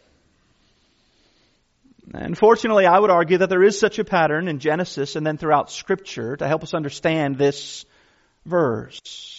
And 2.13 2.37
fortunately, 2.37 2.87
I 2.87 2.99
would 2.99 3.11
argue 3.11 3.39
that 3.39 3.49
there 3.49 3.63
is 3.63 3.79
such 3.79 4.01
a 4.01 4.05
pattern 4.05 4.49
in 4.49 4.59
Genesis 4.59 5.15
and 5.15 5.25
then 5.25 5.37
throughout 5.37 5.71
Scripture 5.71 6.37
to 6.37 6.49
help 6.49 6.65
us 6.65 6.75
understand 6.75 7.39
this 7.39 7.85
verse. 8.45 9.38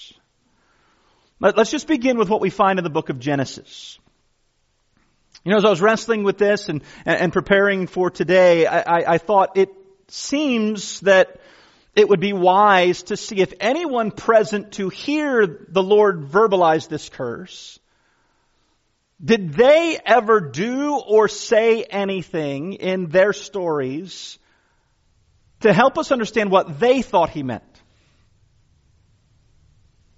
Let's 1.39 1.71
just 1.71 1.87
begin 1.87 2.17
with 2.17 2.29
what 2.29 2.41
we 2.41 2.49
find 2.49 2.79
in 2.79 2.83
the 2.83 2.89
book 2.89 3.09
of 3.09 3.19
Genesis. 3.19 3.97
You 5.45 5.51
know, 5.51 5.57
as 5.57 5.65
I 5.65 5.69
was 5.69 5.81
wrestling 5.81 6.23
with 6.23 6.37
this 6.37 6.67
and, 6.67 6.81
and 7.05 7.31
preparing 7.31 7.87
for 7.87 8.09
today, 8.09 8.65
I, 8.65 8.79
I, 8.79 9.13
I 9.13 9.17
thought 9.19 9.55
it 9.55 9.69
seems 10.09 10.99
that 11.01 11.39
it 11.95 12.09
would 12.09 12.19
be 12.19 12.33
wise 12.33 13.03
to 13.03 13.17
see 13.17 13.37
if 13.37 13.53
anyone 13.61 14.11
present 14.11 14.73
to 14.73 14.89
hear 14.89 15.65
the 15.69 15.83
Lord 15.83 16.23
verbalize 16.23 16.89
this 16.89 17.07
curse, 17.07 17.79
did 19.23 19.53
they 19.53 19.97
ever 20.05 20.41
do 20.41 20.97
or 20.97 21.27
say 21.29 21.83
anything 21.83 22.73
in 22.73 23.07
their 23.07 23.33
stories 23.33 24.37
to 25.61 25.73
help 25.73 25.97
us 25.97 26.11
understand 26.11 26.51
what 26.51 26.79
they 26.79 27.01
thought 27.01 27.29
he 27.29 27.43
meant? 27.43 27.63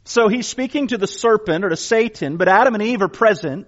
So 0.03 0.27
he's 0.27 0.47
speaking 0.47 0.87
to 0.87 0.97
the 0.97 1.07
serpent 1.07 1.63
or 1.63 1.69
to 1.69 1.77
Satan, 1.77 2.37
but 2.37 2.47
Adam 2.47 2.73
and 2.73 2.83
Eve 2.83 3.01
are 3.01 3.07
present. 3.07 3.67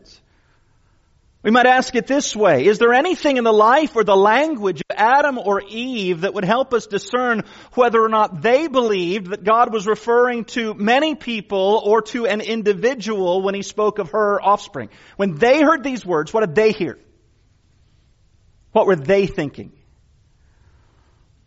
We 1.43 1.51
might 1.51 1.65
ask 1.65 1.93
it 1.93 2.07
this 2.07 2.35
way. 2.35 2.65
Is 2.65 2.79
there 2.79 2.93
anything 2.93 3.35
in 3.35 3.43
the 3.43 3.51
life 3.51 3.97
or 3.97 4.05
the 4.05 4.15
language 4.15 4.81
of 4.89 4.95
Adam 4.95 5.37
or 5.37 5.61
Eve 5.61 6.21
that 6.21 6.33
would 6.33 6.45
help 6.45 6.73
us 6.73 6.87
discern 6.87 7.43
whether 7.73 8.01
or 8.01 8.07
not 8.07 8.41
they 8.41 8.67
believed 8.67 9.27
that 9.27 9.43
God 9.43 9.73
was 9.73 9.85
referring 9.85 10.45
to 10.45 10.73
many 10.73 11.15
people 11.15 11.81
or 11.83 12.01
to 12.03 12.25
an 12.25 12.39
individual 12.39 13.41
when 13.41 13.55
he 13.55 13.61
spoke 13.61 13.99
of 13.99 14.11
her 14.11 14.41
offspring? 14.41 14.89
When 15.17 15.35
they 15.35 15.61
heard 15.61 15.83
these 15.83 16.05
words, 16.05 16.33
what 16.33 16.45
did 16.45 16.55
they 16.55 16.71
hear? 16.71 16.97
What 18.71 18.87
were 18.87 18.95
they 18.95 19.27
thinking? 19.27 19.73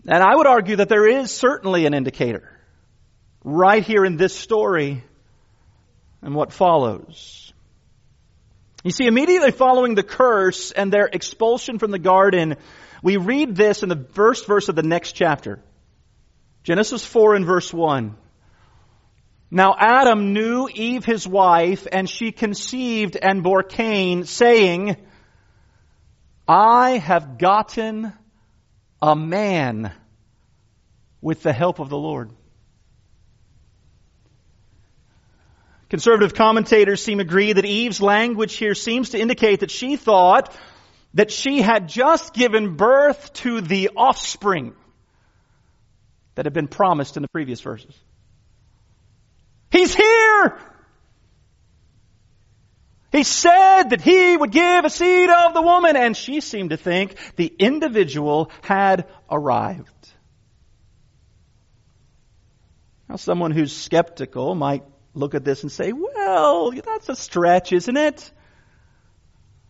And 0.07 0.23
I 0.23 0.37
would 0.37 0.47
argue 0.47 0.77
that 0.77 0.91
there 0.91 1.07
is 1.07 1.31
certainly 1.31 1.87
an 1.87 1.95
indicator 1.95 2.56
right 3.47 3.85
here 3.85 4.05
in 4.05 4.17
this 4.17 4.35
story 4.35 5.05
and 6.21 6.35
what 6.35 6.53
follows. 6.53 7.53
You 8.83 8.91
see, 8.91 9.07
immediately 9.07 9.53
following 9.53 9.95
the 9.95 10.03
curse 10.03 10.73
and 10.73 10.93
their 10.93 11.07
expulsion 11.07 11.79
from 11.79 11.93
the 11.93 11.99
garden, 12.01 12.57
we 13.05 13.19
read 13.19 13.55
this 13.55 13.85
in 13.85 13.89
the 13.89 14.05
first 14.15 14.49
verse 14.49 14.69
of 14.69 14.75
the 14.75 14.83
next 14.83 15.13
chapter. 15.13 15.61
Genesis 16.65 17.07
4 17.07 17.37
and 17.37 17.47
verse 17.47 17.73
1. 17.73 18.17
Now 19.49 19.77
Adam 19.79 20.33
knew 20.33 20.69
Eve 20.69 21.05
his 21.05 21.27
wife, 21.27 21.87
and 21.91 22.11
she 22.11 22.33
conceived 22.33 23.17
and 23.17 23.45
bore 23.45 23.63
Cain, 23.63 24.25
saying, 24.25 24.97
I 26.49 26.99
have 26.99 27.39
gotten 27.39 28.13
a 29.01 29.15
man 29.15 29.93
with 31.21 31.45
the 31.45 31.53
help 31.53 31.79
of 31.79 31.91
the 31.91 31.97
Lord. 31.97 32.33
Conservative 35.89 36.35
commentators 36.35 37.03
seem 37.03 37.19
to 37.19 37.25
agree 37.25 37.53
that 37.53 37.65
Eve's 37.65 38.03
language 38.03 38.55
here 38.55 38.75
seems 38.75 39.11
to 39.11 39.21
indicate 39.21 39.61
that 39.61 39.71
she 39.71 39.97
thought 39.97 40.55
that 41.15 41.31
she 41.31 41.63
had 41.63 41.89
just 41.89 42.35
given 42.35 42.77
birth 42.77 43.33
to 43.35 43.61
the 43.61 43.91
offspring 43.97 44.75
that 46.35 46.45
had 46.45 46.53
been 46.53 46.69
promised 46.69 47.17
in 47.17 47.23
the 47.23 47.29
previous 47.29 47.61
verses. 47.61 47.95
He's 49.71 49.95
here! 49.95 50.59
He 53.13 53.23
said 53.23 53.91
that 53.91 54.01
he 54.01 54.37
would 54.37 54.51
give 54.51 54.85
a 54.85 54.91
seed 54.91 55.31
of 55.31 55.55
the 55.55 55.63
woman, 55.63 55.97
and 55.97 56.17
she 56.17 56.41
seemed 56.41 56.71
to 56.71 56.77
think 56.77 57.15
the 57.37 57.47
individual 57.47 58.51
had 58.63 59.07
arrived. 59.31 59.89
Now, 63.09 63.17
someone 63.17 63.53
who's 63.53 63.75
skeptical 63.75 64.55
might 64.55 64.83
look 65.17 65.35
at 65.35 65.45
this 65.45 65.63
and 65.63 65.73
say, 65.73 65.93
well, 65.93 66.73
that's 66.73 67.09
a 67.09 67.17
stretch, 67.17 67.73
isn't 67.73 67.97
it? 67.97 68.31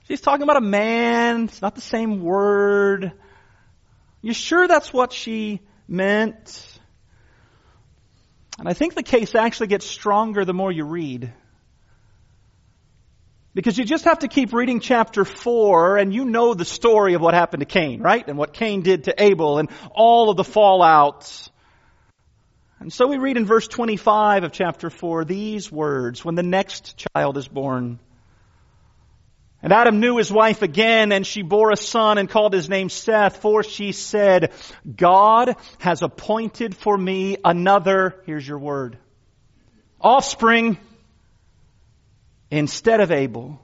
She's 0.08 0.20
talking 0.20 0.42
about 0.42 0.56
a 0.56 0.60
man. 0.60 1.44
It's 1.44 1.62
not 1.62 1.74
the 1.74 1.80
same 1.80 2.22
word. 2.22 3.12
You 4.22 4.32
sure 4.32 4.68
that's 4.68 4.92
what 4.92 5.12
she 5.12 5.60
meant? 5.88 6.78
And 8.58 8.68
I 8.68 8.72
think 8.72 8.94
the 8.94 9.02
case 9.02 9.34
actually 9.34 9.68
gets 9.68 9.86
stronger 9.86 10.44
the 10.44 10.54
more 10.54 10.72
you 10.72 10.84
read. 10.84 11.32
Because 13.54 13.78
you 13.78 13.84
just 13.84 14.04
have 14.04 14.18
to 14.18 14.28
keep 14.28 14.52
reading 14.52 14.80
chapter 14.80 15.24
4 15.24 15.96
and 15.96 16.12
you 16.12 16.24
know 16.24 16.54
the 16.54 16.64
story 16.64 17.14
of 17.14 17.22
what 17.22 17.34
happened 17.34 17.60
to 17.60 17.66
Cain, 17.66 18.02
right? 18.02 18.26
And 18.26 18.36
what 18.36 18.52
Cain 18.52 18.82
did 18.82 19.04
to 19.04 19.14
Abel 19.22 19.58
and 19.58 19.70
all 19.90 20.28
of 20.30 20.36
the 20.36 20.44
fallouts. 20.44 21.48
And 22.78 22.92
so 22.92 23.06
we 23.06 23.16
read 23.16 23.37
in 23.37 23.47
verse 23.47 23.68
25 23.68 24.45
of 24.45 24.52
chapter 24.52 24.90
4 24.90 25.25
these 25.25 25.73
words, 25.73 26.25
when 26.25 26.35
the 26.35 26.42
next 26.42 27.04
child 27.14 27.38
is 27.38 27.49
born. 27.49 27.99
And 29.62 29.73
Adam 29.73 30.00
knew 30.00 30.18
his 30.18 30.30
wife 30.30 30.62
again, 30.62 31.11
and 31.11 31.26
she 31.26 31.42
bore 31.42 31.73
a 31.73 31.76
son 31.76 32.18
and 32.18 32.28
called 32.28 32.52
his 32.52 32.68
name 32.68 32.88
Seth, 32.88 33.38
for 33.38 33.62
she 33.62 33.92
said, 33.92 34.52
God 34.95 35.56
has 35.78 36.02
appointed 36.02 36.76
for 36.76 36.97
me 36.97 37.38
another, 37.42 38.23
here's 38.26 38.47
your 38.47 38.59
word, 38.59 38.99
offspring 40.00 40.78
instead 42.50 43.00
of 43.00 43.11
Abel, 43.11 43.59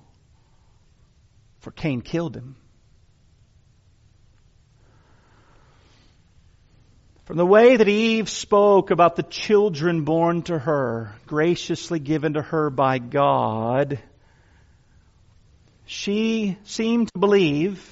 for 1.60 1.70
Cain 1.70 2.00
killed 2.00 2.34
him. 2.34 2.56
From 7.24 7.36
the 7.36 7.46
way 7.46 7.76
that 7.76 7.88
Eve 7.88 8.28
spoke 8.28 8.90
about 8.90 9.14
the 9.14 9.22
children 9.22 10.04
born 10.04 10.42
to 10.42 10.58
her, 10.58 11.14
graciously 11.26 12.00
given 12.00 12.34
to 12.34 12.42
her 12.42 12.68
by 12.68 12.98
God, 12.98 14.00
she 15.86 16.58
seemed 16.64 17.12
to 17.12 17.18
believe 17.18 17.88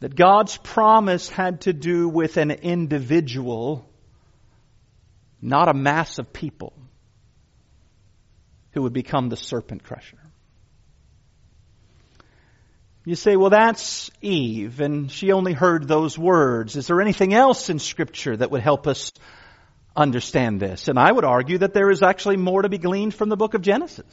that 0.00 0.16
God's 0.16 0.56
promise 0.56 1.28
had 1.28 1.62
to 1.62 1.72
do 1.72 2.08
with 2.08 2.36
an 2.36 2.50
individual, 2.50 3.88
not 5.40 5.68
a 5.68 5.74
mass 5.74 6.18
of 6.18 6.32
people 6.32 6.72
who 8.72 8.82
would 8.82 8.92
become 8.92 9.28
the 9.28 9.36
serpent 9.36 9.84
crusher. 9.84 10.18
You 13.06 13.16
say, 13.16 13.36
well, 13.36 13.50
that's 13.50 14.10
Eve, 14.22 14.80
and 14.80 15.10
she 15.10 15.32
only 15.32 15.52
heard 15.52 15.86
those 15.86 16.18
words. 16.18 16.74
Is 16.74 16.86
there 16.86 17.02
anything 17.02 17.34
else 17.34 17.68
in 17.68 17.78
Scripture 17.78 18.34
that 18.34 18.50
would 18.50 18.62
help 18.62 18.86
us 18.86 19.12
understand 19.94 20.58
this? 20.58 20.88
And 20.88 20.98
I 20.98 21.12
would 21.12 21.24
argue 21.24 21.58
that 21.58 21.74
there 21.74 21.90
is 21.90 22.02
actually 22.02 22.38
more 22.38 22.62
to 22.62 22.70
be 22.70 22.78
gleaned 22.78 23.14
from 23.14 23.28
the 23.28 23.36
book 23.36 23.52
of 23.52 23.60
Genesis. 23.60 24.06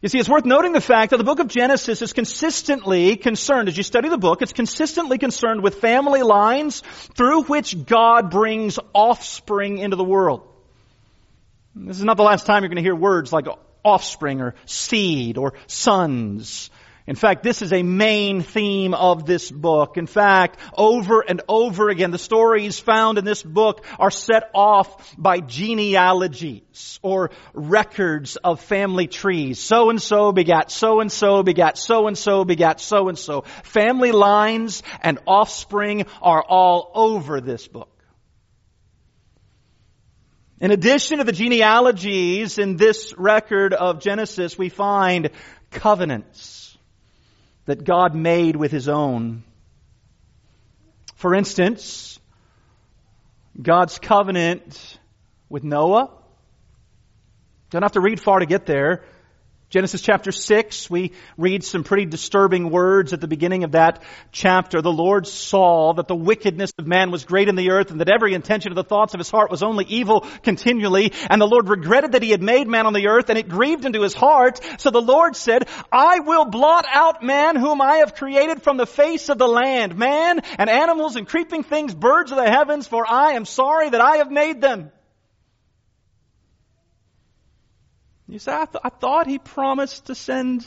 You 0.00 0.08
see, 0.08 0.18
it's 0.18 0.28
worth 0.28 0.44
noting 0.44 0.72
the 0.72 0.80
fact 0.80 1.12
that 1.12 1.18
the 1.18 1.24
book 1.24 1.38
of 1.38 1.46
Genesis 1.46 2.02
is 2.02 2.12
consistently 2.12 3.14
concerned, 3.14 3.68
as 3.68 3.76
you 3.76 3.84
study 3.84 4.08
the 4.08 4.18
book, 4.18 4.42
it's 4.42 4.52
consistently 4.52 5.18
concerned 5.18 5.62
with 5.62 5.76
family 5.76 6.22
lines 6.22 6.80
through 7.14 7.44
which 7.44 7.86
God 7.86 8.28
brings 8.28 8.80
offspring 8.92 9.78
into 9.78 9.94
the 9.94 10.02
world. 10.02 10.42
This 11.76 11.98
is 11.98 12.04
not 12.04 12.16
the 12.16 12.24
last 12.24 12.44
time 12.44 12.64
you're 12.64 12.68
going 12.68 12.76
to 12.76 12.82
hear 12.82 12.96
words 12.96 13.32
like 13.32 13.46
offspring 13.84 14.40
or 14.40 14.54
seed 14.66 15.38
or 15.38 15.54
sons. 15.66 16.70
In 17.06 17.16
fact, 17.16 17.42
this 17.42 17.62
is 17.62 17.72
a 17.72 17.82
main 17.82 18.42
theme 18.42 18.94
of 18.94 19.26
this 19.26 19.50
book. 19.50 19.96
In 19.96 20.06
fact, 20.06 20.58
over 20.76 21.20
and 21.20 21.42
over 21.48 21.88
again, 21.88 22.12
the 22.12 22.18
stories 22.18 22.78
found 22.78 23.18
in 23.18 23.24
this 23.24 23.42
book 23.42 23.84
are 23.98 24.10
set 24.10 24.50
off 24.54 25.14
by 25.18 25.40
genealogies 25.40 27.00
or 27.02 27.32
records 27.54 28.36
of 28.36 28.60
family 28.60 29.08
trees. 29.08 29.58
So 29.58 29.90
and 29.90 30.00
so 30.00 30.30
begat 30.30 30.70
so 30.70 31.00
and 31.00 31.10
so 31.10 31.42
begat 31.42 31.76
so 31.76 32.06
and 32.06 32.16
so 32.16 32.44
begat 32.44 32.80
so 32.80 33.08
and 33.08 33.18
so. 33.18 33.40
Family 33.64 34.12
lines 34.12 34.84
and 35.00 35.18
offspring 35.26 36.06
are 36.20 36.42
all 36.42 36.92
over 36.94 37.40
this 37.40 37.66
book. 37.66 37.91
In 40.62 40.70
addition 40.70 41.18
to 41.18 41.24
the 41.24 41.32
genealogies 41.32 42.56
in 42.56 42.76
this 42.76 43.12
record 43.18 43.74
of 43.74 43.98
Genesis, 43.98 44.56
we 44.56 44.68
find 44.68 45.30
covenants 45.72 46.78
that 47.64 47.82
God 47.82 48.14
made 48.14 48.54
with 48.54 48.70
His 48.70 48.88
own. 48.88 49.42
For 51.16 51.34
instance, 51.34 52.20
God's 53.60 53.98
covenant 53.98 54.98
with 55.48 55.64
Noah. 55.64 56.10
Don't 57.70 57.82
have 57.82 57.92
to 57.92 58.00
read 58.00 58.20
far 58.20 58.38
to 58.38 58.46
get 58.46 58.64
there. 58.64 59.02
Genesis 59.72 60.02
chapter 60.02 60.32
6, 60.32 60.90
we 60.90 61.12
read 61.38 61.64
some 61.64 61.82
pretty 61.82 62.04
disturbing 62.04 62.68
words 62.68 63.14
at 63.14 63.22
the 63.22 63.26
beginning 63.26 63.64
of 63.64 63.72
that 63.72 64.02
chapter. 64.30 64.82
The 64.82 64.92
Lord 64.92 65.26
saw 65.26 65.94
that 65.94 66.08
the 66.08 66.14
wickedness 66.14 66.74
of 66.78 66.86
man 66.86 67.10
was 67.10 67.24
great 67.24 67.48
in 67.48 67.56
the 67.56 67.70
earth 67.70 67.90
and 67.90 67.98
that 68.02 68.10
every 68.10 68.34
intention 68.34 68.70
of 68.70 68.76
the 68.76 68.84
thoughts 68.84 69.14
of 69.14 69.18
his 69.18 69.30
heart 69.30 69.50
was 69.50 69.62
only 69.62 69.86
evil 69.86 70.26
continually. 70.42 71.14
And 71.30 71.40
the 71.40 71.46
Lord 71.46 71.70
regretted 71.70 72.12
that 72.12 72.22
he 72.22 72.32
had 72.32 72.42
made 72.42 72.68
man 72.68 72.84
on 72.84 72.92
the 72.92 73.08
earth 73.08 73.30
and 73.30 73.38
it 73.38 73.48
grieved 73.48 73.82
him 73.82 73.94
to 73.94 74.02
his 74.02 74.12
heart. 74.12 74.60
So 74.76 74.90
the 74.90 75.00
Lord 75.00 75.36
said, 75.36 75.66
I 75.90 76.20
will 76.20 76.44
blot 76.44 76.84
out 76.92 77.22
man 77.22 77.56
whom 77.56 77.80
I 77.80 77.96
have 78.00 78.14
created 78.14 78.62
from 78.62 78.76
the 78.76 78.84
face 78.84 79.30
of 79.30 79.38
the 79.38 79.48
land, 79.48 79.96
man 79.96 80.40
and 80.58 80.68
animals 80.68 81.16
and 81.16 81.26
creeping 81.26 81.62
things, 81.62 81.94
birds 81.94 82.30
of 82.30 82.36
the 82.36 82.50
heavens, 82.50 82.86
for 82.86 83.10
I 83.10 83.36
am 83.36 83.46
sorry 83.46 83.88
that 83.88 84.02
I 84.02 84.18
have 84.18 84.30
made 84.30 84.60
them. 84.60 84.92
You 88.32 88.38
say, 88.38 88.50
I, 88.50 88.64
th- 88.64 88.80
I 88.82 88.88
thought 88.88 89.26
he 89.26 89.38
promised 89.38 90.06
to 90.06 90.14
send 90.14 90.66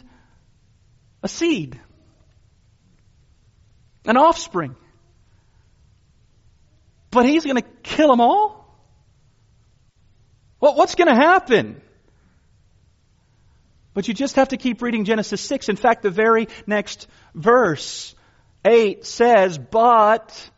a 1.24 1.28
seed, 1.28 1.82
an 4.06 4.18
offspring. 4.18 4.76
But 7.10 7.26
he's 7.26 7.44
going 7.44 7.56
to 7.56 7.68
kill 7.82 8.10
them 8.10 8.22
all? 8.22 8.70
Well, 10.60 10.76
what's 10.76 10.94
going 10.94 11.08
to 11.08 11.16
happen? 11.16 11.82
But 13.96 14.08
you 14.08 14.14
just 14.14 14.36
have 14.36 14.50
to 14.50 14.58
keep 14.58 14.84
reading 14.84 15.04
Genesis 15.04 15.42
6. 15.42 15.68
In 15.68 15.76
fact, 15.76 16.04
the 16.04 16.12
very 16.12 16.50
next 16.68 17.08
verse, 17.34 18.14
8, 18.64 19.04
says, 19.08 19.58
But 19.58 20.52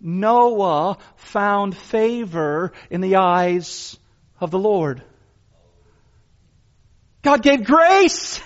Noah 0.00 0.98
found 1.14 1.76
favor 1.76 2.72
in 2.90 3.00
the 3.00 3.14
eyes 3.14 3.96
of 4.40 4.50
the 4.50 4.58
Lord. 4.58 5.04
God 7.22 7.42
gave 7.42 7.64
grace. 7.64 8.40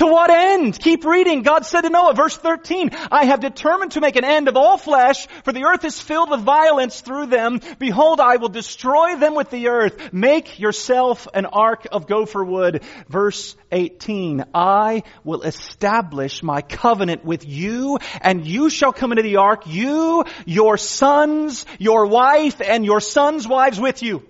To 0.00 0.06
what 0.06 0.30
end? 0.30 0.78
Keep 0.78 1.04
reading. 1.04 1.42
God 1.42 1.66
said 1.66 1.82
to 1.82 1.90
Noah, 1.90 2.14
verse 2.14 2.34
13, 2.34 2.88
I 3.12 3.26
have 3.26 3.40
determined 3.40 3.92
to 3.92 4.00
make 4.00 4.16
an 4.16 4.24
end 4.24 4.48
of 4.48 4.56
all 4.56 4.78
flesh, 4.78 5.26
for 5.44 5.52
the 5.52 5.64
earth 5.64 5.84
is 5.84 6.00
filled 6.00 6.30
with 6.30 6.40
violence 6.40 7.02
through 7.02 7.26
them. 7.26 7.60
Behold, 7.78 8.18
I 8.18 8.36
will 8.36 8.48
destroy 8.48 9.16
them 9.16 9.34
with 9.34 9.50
the 9.50 9.68
earth. 9.68 10.10
Make 10.10 10.58
yourself 10.58 11.28
an 11.34 11.44
ark 11.44 11.86
of 11.92 12.06
gopher 12.06 12.42
wood. 12.42 12.82
Verse 13.10 13.54
18, 13.70 14.44
I 14.54 15.02
will 15.22 15.42
establish 15.42 16.42
my 16.42 16.62
covenant 16.62 17.22
with 17.22 17.46
you, 17.46 17.98
and 18.22 18.46
you 18.46 18.70
shall 18.70 18.94
come 18.94 19.12
into 19.12 19.22
the 19.22 19.36
ark, 19.36 19.64
you, 19.66 20.24
your 20.46 20.78
sons, 20.78 21.66
your 21.78 22.06
wife, 22.06 22.62
and 22.62 22.86
your 22.86 23.00
sons' 23.00 23.46
wives 23.46 23.78
with 23.78 24.02
you. 24.02 24.29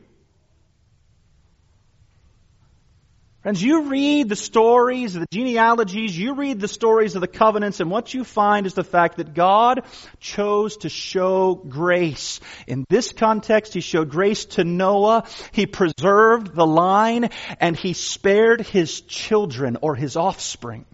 Friends, 3.43 3.63
you 3.63 3.89
read 3.89 4.29
the 4.29 4.37
stories, 4.37 5.15
the 5.15 5.25
genealogies, 5.31 6.17
you 6.17 6.35
read 6.35 6.61
the 6.61 6.69
stories 6.69 7.15
of 7.15 7.23
the 7.23 7.27
covenants, 7.27 7.81
and 7.81 7.91
what 7.91 8.13
you 8.13 8.23
find 8.23 8.67
is 8.67 8.75
the 8.75 8.85
fact 8.85 9.17
that 9.17 9.33
God 9.33 9.83
chose 10.19 10.77
to 10.79 10.91
show 10.91 11.55
grace. 11.55 12.41
In 12.67 12.85
this 12.91 13.13
context, 13.13 13.73
He 13.73 13.81
showed 13.81 14.11
grace 14.11 14.45
to 14.57 14.65
Noah. 14.65 15.27
He 15.53 15.65
preserved 15.65 16.55
the 16.55 16.67
line, 16.67 17.31
and 17.59 17.75
He 17.79 17.95
spared 17.95 18.61
His 18.61 19.01
children 19.01 19.79
or 19.81 19.95
His 19.95 20.17
offspring. 20.17 20.85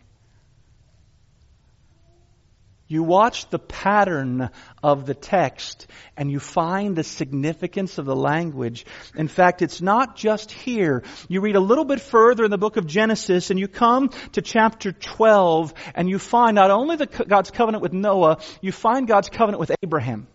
You 2.89 3.03
watch 3.03 3.51
the 3.51 3.59
pattern 3.59 4.51
of 4.81 5.07
the 5.07 5.15
text 5.15 5.89
and 6.17 6.31
you 6.31 6.39
find 6.39 6.95
the 6.95 7.03
significance 7.03 7.99
of 7.99 8.05
the 8.05 8.15
language. 8.15 8.87
In 9.17 9.27
fact, 9.27 9.61
it's 9.61 9.81
not 9.81 10.15
just 10.15 10.53
here. 10.53 11.03
You 11.29 11.41
read 11.41 11.57
a 11.57 11.61
little 11.61 11.85
bit 11.85 12.01
further 12.01 12.45
in 12.45 12.51
the 12.51 12.59
book 12.59 12.77
of 12.77 12.87
Genesis 12.87 13.51
and 13.51 13.59
you 13.59 13.67
come 13.67 14.11
to 14.33 14.43
chapter 14.43 14.93
12 14.93 15.75
and 15.97 16.09
you 16.09 16.21
find 16.21 16.55
not 16.55 16.71
only 16.71 16.95
the, 16.95 17.07
God's 17.07 17.51
covenant 17.51 17.83
with 17.83 17.93
Noah, 17.93 18.39
you 18.61 18.71
find 18.71 19.09
God's 19.09 19.31
covenant 19.31 19.59
with 19.59 19.73
Abraham. 19.83 20.29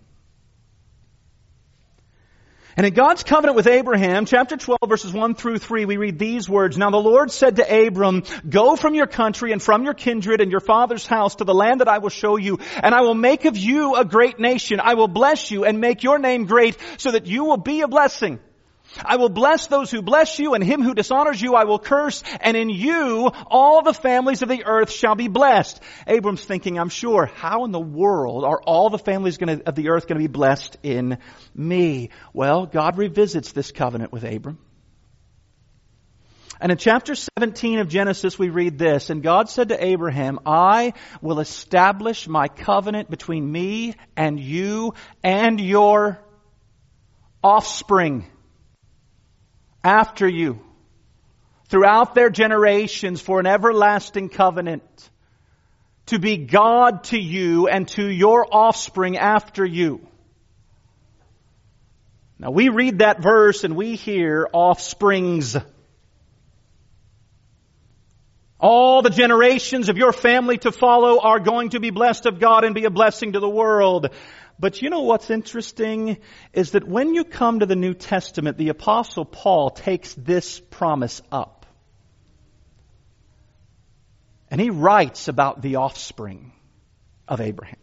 And 2.77 2.85
in 2.85 2.93
God's 2.93 3.23
covenant 3.23 3.55
with 3.57 3.67
Abraham, 3.67 4.25
chapter 4.25 4.55
12 4.55 4.79
verses 4.87 5.11
1 5.11 5.35
through 5.35 5.57
3, 5.57 5.85
we 5.85 5.97
read 5.97 6.17
these 6.17 6.47
words, 6.47 6.77
Now 6.77 6.89
the 6.89 6.97
Lord 6.97 7.29
said 7.31 7.57
to 7.57 7.87
Abram, 7.87 8.23
Go 8.47 8.75
from 8.75 8.95
your 8.95 9.07
country 9.07 9.51
and 9.51 9.61
from 9.61 9.83
your 9.83 9.93
kindred 9.93 10.39
and 10.39 10.51
your 10.51 10.61
father's 10.61 11.05
house 11.05 11.35
to 11.35 11.43
the 11.43 11.53
land 11.53 11.81
that 11.81 11.89
I 11.89 11.97
will 11.97 12.09
show 12.09 12.37
you, 12.37 12.59
and 12.81 12.95
I 12.95 13.01
will 13.01 13.15
make 13.15 13.45
of 13.45 13.57
you 13.57 13.95
a 13.95 14.05
great 14.05 14.39
nation. 14.39 14.79
I 14.81 14.93
will 14.93 15.09
bless 15.09 15.51
you 15.51 15.65
and 15.65 15.81
make 15.81 16.03
your 16.03 16.17
name 16.17 16.45
great 16.45 16.77
so 16.97 17.11
that 17.11 17.25
you 17.25 17.43
will 17.43 17.57
be 17.57 17.81
a 17.81 17.87
blessing. 17.87 18.39
I 19.03 19.17
will 19.17 19.29
bless 19.29 19.67
those 19.67 19.91
who 19.91 20.01
bless 20.01 20.39
you, 20.39 20.53
and 20.53 20.63
him 20.63 20.81
who 20.81 20.93
dishonors 20.93 21.41
you 21.41 21.55
I 21.55 21.63
will 21.63 21.79
curse, 21.79 22.23
and 22.39 22.57
in 22.57 22.69
you 22.69 23.31
all 23.47 23.81
the 23.81 23.93
families 23.93 24.41
of 24.41 24.49
the 24.49 24.65
earth 24.65 24.91
shall 24.91 25.15
be 25.15 25.27
blessed. 25.27 25.81
Abram's 26.07 26.43
thinking, 26.43 26.77
I'm 26.77 26.89
sure, 26.89 27.25
how 27.25 27.65
in 27.65 27.71
the 27.71 27.79
world 27.79 28.43
are 28.43 28.61
all 28.61 28.89
the 28.89 28.97
families 28.97 29.37
gonna, 29.37 29.61
of 29.65 29.75
the 29.75 29.89
earth 29.89 30.07
going 30.07 30.19
to 30.19 30.27
be 30.27 30.31
blessed 30.31 30.77
in 30.83 31.17
me? 31.55 32.09
Well, 32.33 32.65
God 32.65 32.97
revisits 32.97 33.51
this 33.51 33.71
covenant 33.71 34.11
with 34.11 34.23
Abram. 34.23 34.59
And 36.59 36.71
in 36.71 36.77
chapter 36.77 37.15
17 37.15 37.79
of 37.79 37.87
Genesis, 37.87 38.37
we 38.37 38.49
read 38.49 38.77
this, 38.77 39.09
and 39.09 39.23
God 39.23 39.49
said 39.49 39.69
to 39.69 39.83
Abraham, 39.83 40.39
I 40.45 40.93
will 41.19 41.39
establish 41.39 42.27
my 42.27 42.49
covenant 42.49 43.09
between 43.09 43.51
me 43.51 43.95
and 44.15 44.39
you 44.39 44.93
and 45.23 45.59
your 45.59 46.23
offspring 47.43 48.27
after 49.83 50.27
you 50.27 50.59
throughout 51.67 52.15
their 52.15 52.29
generations 52.29 53.21
for 53.21 53.39
an 53.39 53.47
everlasting 53.47 54.29
covenant 54.29 54.83
to 56.07 56.19
be 56.19 56.37
God 56.37 57.05
to 57.05 57.17
you 57.17 57.67
and 57.67 57.87
to 57.89 58.05
your 58.05 58.45
offspring 58.51 59.17
after 59.17 59.65
you. 59.65 60.05
Now 62.37 62.51
we 62.51 62.69
read 62.69 62.99
that 62.99 63.21
verse 63.21 63.63
and 63.63 63.75
we 63.75 63.95
hear 63.95 64.49
offsprings. 64.51 65.55
All 68.59 69.01
the 69.01 69.09
generations 69.09 69.89
of 69.89 69.97
your 69.97 70.11
family 70.11 70.57
to 70.59 70.71
follow 70.71 71.19
are 71.19 71.39
going 71.39 71.69
to 71.69 71.79
be 71.79 71.89
blessed 71.89 72.25
of 72.25 72.39
God 72.39 72.63
and 72.63 72.75
be 72.75 72.85
a 72.85 72.91
blessing 72.91 73.33
to 73.33 73.39
the 73.39 73.49
world. 73.49 74.09
But 74.61 74.79
you 74.79 74.91
know 74.91 75.01
what's 75.01 75.31
interesting 75.31 76.17
is 76.53 76.71
that 76.71 76.87
when 76.87 77.15
you 77.15 77.23
come 77.23 77.61
to 77.61 77.65
the 77.65 77.75
New 77.75 77.95
Testament, 77.95 78.59
the 78.59 78.69
apostle 78.69 79.25
Paul 79.25 79.71
takes 79.71 80.13
this 80.13 80.59
promise 80.59 81.19
up. 81.31 81.65
And 84.51 84.61
he 84.61 84.69
writes 84.69 85.27
about 85.27 85.63
the 85.63 85.77
offspring 85.77 86.51
of 87.27 87.41
Abraham. 87.41 87.79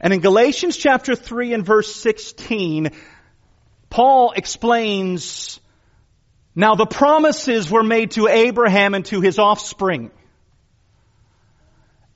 And 0.00 0.12
in 0.12 0.20
Galatians 0.20 0.76
chapter 0.76 1.16
3 1.16 1.52
and 1.52 1.66
verse 1.66 1.92
16, 1.96 2.92
Paul 3.88 4.32
explains, 4.36 5.58
now 6.54 6.76
the 6.76 6.86
promises 6.86 7.68
were 7.68 7.82
made 7.82 8.12
to 8.12 8.28
Abraham 8.28 8.94
and 8.94 9.04
to 9.06 9.20
his 9.20 9.40
offspring. 9.40 10.12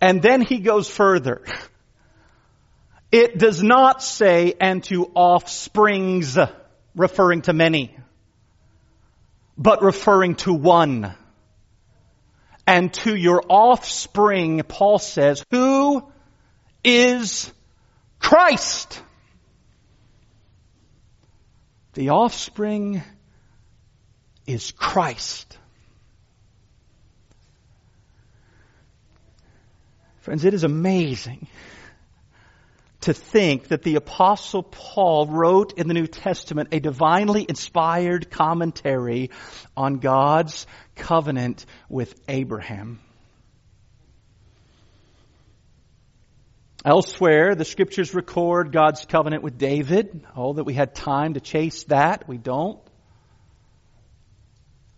And 0.00 0.22
then 0.22 0.42
he 0.42 0.60
goes 0.60 0.88
further. 0.88 1.42
It 3.14 3.38
does 3.38 3.62
not 3.62 4.02
say, 4.02 4.54
and 4.60 4.82
to 4.84 5.08
offsprings, 5.14 6.36
referring 6.96 7.42
to 7.42 7.52
many, 7.52 7.96
but 9.56 9.84
referring 9.84 10.34
to 10.42 10.52
one. 10.52 11.14
And 12.66 12.92
to 12.94 13.14
your 13.14 13.44
offspring, 13.48 14.64
Paul 14.64 14.98
says, 14.98 15.44
who 15.52 16.10
is 16.82 17.52
Christ? 18.18 19.00
The 21.92 22.08
offspring 22.08 23.00
is 24.44 24.72
Christ. 24.72 25.56
Friends, 30.22 30.44
it 30.44 30.52
is 30.52 30.64
amazing 30.64 31.46
to 33.04 33.12
think 33.12 33.68
that 33.68 33.82
the 33.82 33.96
apostle 33.96 34.62
Paul 34.62 35.26
wrote 35.26 35.78
in 35.78 35.88
the 35.88 35.94
New 35.94 36.06
Testament 36.06 36.70
a 36.72 36.80
divinely 36.80 37.44
inspired 37.46 38.30
commentary 38.30 39.30
on 39.76 39.98
God's 39.98 40.66
covenant 40.96 41.66
with 41.90 42.14
Abraham. 42.28 43.00
Elsewhere, 46.82 47.54
the 47.54 47.66
scriptures 47.66 48.14
record 48.14 48.72
God's 48.72 49.04
covenant 49.04 49.42
with 49.42 49.58
David. 49.58 50.24
Oh, 50.34 50.54
that 50.54 50.64
we 50.64 50.72
had 50.72 50.94
time 50.94 51.34
to 51.34 51.40
chase 51.40 51.84
that. 51.84 52.26
We 52.26 52.38
don't. 52.38 52.80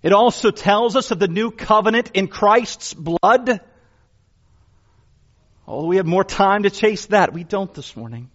It 0.05 0.13
also 0.13 0.53
tells 0.53 0.95
us 0.95 1.11
of 1.11 1.19
the 1.19 1.27
new 1.27 1.51
covenant 1.51 2.13
in 2.15 2.29
Christ's 2.29 2.95
blood. 2.95 3.61
Oh, 5.69 5.87
we 5.87 5.97
have 5.97 6.07
more 6.07 6.25
time 6.25 6.63
to 6.63 6.71
chase 6.71 7.07
that. 7.07 7.33
We 7.33 7.45
don't 7.45 7.73
this 7.75 7.97
morning. 7.97 8.31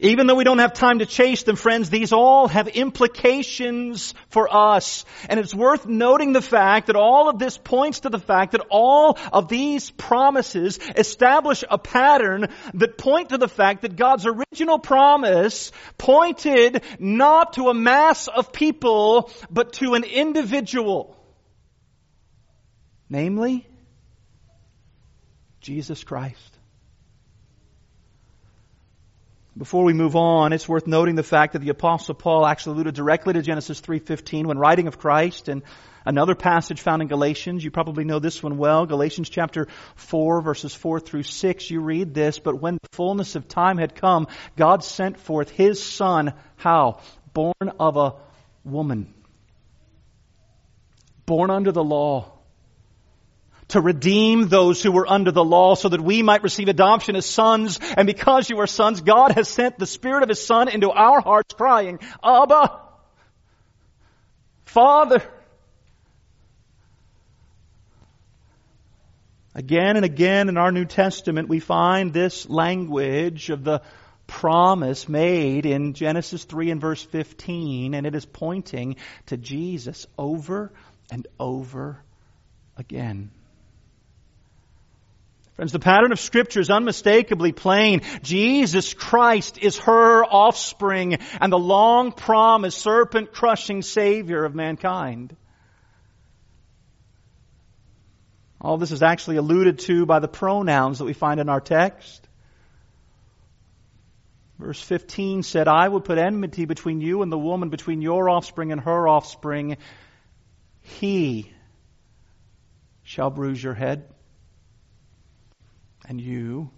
Even 0.00 0.26
though 0.26 0.34
we 0.34 0.44
don't 0.44 0.58
have 0.58 0.74
time 0.74 0.98
to 0.98 1.06
chase 1.06 1.44
them, 1.44 1.54
friends, 1.56 1.88
these 1.88 2.12
all 2.12 2.48
have 2.48 2.68
implications 2.68 4.12
for 4.28 4.54
us. 4.54 5.04
And 5.28 5.38
it's 5.38 5.54
worth 5.54 5.86
noting 5.86 6.32
the 6.32 6.42
fact 6.42 6.88
that 6.88 6.96
all 6.96 7.28
of 7.28 7.38
this 7.38 7.56
points 7.56 8.00
to 8.00 8.10
the 8.10 8.18
fact 8.18 8.52
that 8.52 8.66
all 8.70 9.16
of 9.32 9.48
these 9.48 9.90
promises 9.90 10.78
establish 10.96 11.62
a 11.70 11.78
pattern 11.78 12.48
that 12.74 12.98
point 12.98 13.30
to 13.30 13.38
the 13.38 13.48
fact 13.48 13.82
that 13.82 13.96
God's 13.96 14.26
original 14.26 14.78
promise 14.80 15.70
pointed 15.96 16.82
not 16.98 17.54
to 17.54 17.68
a 17.68 17.74
mass 17.74 18.26
of 18.26 18.52
people, 18.52 19.30
but 19.48 19.74
to 19.74 19.94
an 19.94 20.02
individual. 20.02 21.16
Namely, 23.08 23.66
Jesus 25.64 26.04
Christ. 26.04 26.58
Before 29.56 29.84
we 29.84 29.94
move 29.94 30.14
on, 30.14 30.52
it's 30.52 30.68
worth 30.68 30.86
noting 30.86 31.14
the 31.14 31.22
fact 31.22 31.54
that 31.54 31.60
the 31.60 31.70
apostle 31.70 32.14
Paul 32.14 32.44
actually 32.44 32.74
alluded 32.74 32.94
directly 32.94 33.32
to 33.32 33.40
Genesis 33.40 33.80
3:15 33.80 34.46
when 34.46 34.58
writing 34.58 34.88
of 34.88 34.98
Christ 34.98 35.48
and 35.48 35.62
another 36.04 36.34
passage 36.34 36.82
found 36.82 37.00
in 37.00 37.08
Galatians. 37.08 37.64
You 37.64 37.70
probably 37.70 38.04
know 38.04 38.18
this 38.18 38.42
one 38.42 38.58
well. 38.58 38.84
Galatians 38.84 39.30
chapter 39.30 39.68
4 39.94 40.42
verses 40.42 40.74
4 40.74 41.00
through 41.00 41.22
6. 41.22 41.70
You 41.70 41.80
read 41.80 42.12
this, 42.12 42.38
but 42.38 42.60
when 42.60 42.74
the 42.74 42.88
fullness 42.92 43.34
of 43.34 43.48
time 43.48 43.78
had 43.78 43.94
come, 43.94 44.26
God 44.56 44.84
sent 44.84 45.18
forth 45.18 45.48
his 45.48 45.82
son, 45.82 46.34
how? 46.56 47.00
Born 47.32 47.70
of 47.80 47.96
a 47.96 48.14
woman. 48.64 49.14
Born 51.24 51.50
under 51.50 51.72
the 51.72 51.82
law 51.82 52.33
to 53.68 53.80
redeem 53.80 54.48
those 54.48 54.82
who 54.82 54.92
were 54.92 55.10
under 55.10 55.30
the 55.30 55.44
law 55.44 55.74
so 55.74 55.88
that 55.88 56.00
we 56.00 56.22
might 56.22 56.42
receive 56.42 56.68
adoption 56.68 57.16
as 57.16 57.26
sons. 57.26 57.78
And 57.96 58.06
because 58.06 58.50
you 58.50 58.58
are 58.60 58.66
sons, 58.66 59.00
God 59.00 59.32
has 59.32 59.48
sent 59.48 59.78
the 59.78 59.86
Spirit 59.86 60.22
of 60.22 60.28
His 60.28 60.44
Son 60.44 60.68
into 60.68 60.90
our 60.90 61.20
hearts 61.20 61.54
crying, 61.54 61.98
Abba, 62.22 62.80
Father. 64.64 65.22
Again 69.54 69.96
and 69.96 70.04
again 70.04 70.48
in 70.48 70.56
our 70.56 70.72
New 70.72 70.84
Testament, 70.84 71.48
we 71.48 71.60
find 71.60 72.12
this 72.12 72.48
language 72.48 73.50
of 73.50 73.62
the 73.62 73.82
promise 74.26 75.08
made 75.08 75.64
in 75.64 75.92
Genesis 75.92 76.44
3 76.44 76.70
and 76.72 76.80
verse 76.80 77.02
15, 77.02 77.94
and 77.94 78.06
it 78.06 78.14
is 78.14 78.24
pointing 78.24 78.96
to 79.26 79.36
Jesus 79.36 80.06
over 80.18 80.72
and 81.10 81.26
over 81.38 81.98
again. 82.76 83.30
Friends, 85.56 85.70
the 85.70 85.78
pattern 85.78 86.10
of 86.10 86.18
scripture 86.18 86.58
is 86.58 86.68
unmistakably 86.68 87.52
plain. 87.52 88.00
Jesus 88.22 88.92
Christ 88.92 89.56
is 89.58 89.78
her 89.78 90.24
offspring 90.24 91.14
and 91.40 91.52
the 91.52 91.58
long 91.58 92.10
promised 92.10 92.78
serpent 92.78 93.32
crushing 93.32 93.82
savior 93.82 94.44
of 94.44 94.54
mankind. 94.54 95.36
All 98.60 98.78
this 98.78 98.90
is 98.90 99.02
actually 99.02 99.36
alluded 99.36 99.78
to 99.80 100.06
by 100.06 100.18
the 100.18 100.26
pronouns 100.26 100.98
that 100.98 101.04
we 101.04 101.12
find 101.12 101.38
in 101.38 101.48
our 101.48 101.60
text. 101.60 102.26
Verse 104.58 104.80
15 104.80 105.44
said, 105.44 105.68
I 105.68 105.88
will 105.88 106.00
put 106.00 106.18
enmity 106.18 106.64
between 106.64 107.00
you 107.00 107.22
and 107.22 107.30
the 107.30 107.38
woman, 107.38 107.68
between 107.68 108.02
your 108.02 108.28
offspring 108.28 108.72
and 108.72 108.80
her 108.80 109.06
offspring. 109.06 109.76
He 110.80 111.52
shall 113.04 113.30
bruise 113.30 113.62
your 113.62 113.74
head 113.74 114.08
and 116.08 116.20
you 116.20 116.70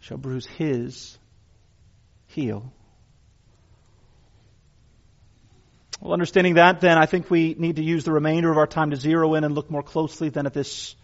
shall 0.00 0.18
bruise 0.18 0.46
his 0.46 1.18
heel. 2.26 2.72
Well, 6.00 6.12
understanding 6.12 6.54
that, 6.54 6.80
then, 6.80 6.98
I 6.98 7.06
think 7.06 7.30
we 7.30 7.54
need 7.56 7.76
to 7.76 7.84
use 7.84 8.04
the 8.04 8.12
remainder 8.12 8.50
of 8.50 8.58
our 8.58 8.66
time 8.66 8.90
to 8.90 8.96
zero 8.96 9.34
in 9.34 9.44
and 9.44 9.54
look 9.54 9.70
more 9.70 9.84
closely 9.84 10.30
then 10.30 10.46
at 10.46 10.52
this, 10.52 10.96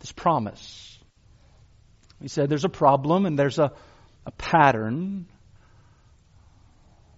this 0.00 0.12
promise. 0.12 0.98
We 2.20 2.28
said 2.28 2.50
there's 2.50 2.66
a 2.66 2.70
problem 2.70 3.24
and 3.24 3.38
there's 3.38 3.58
a, 3.58 3.72
a 4.26 4.30
pattern. 4.32 5.26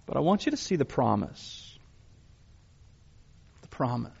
But 0.05 0.15
I 0.15 0.21
want 0.21 0.45
you 0.45 0.51
to 0.51 0.57
see 0.57 0.77
the 0.77 0.85
promise. 0.85 1.77
The 3.61 3.67
promise. 3.67 4.13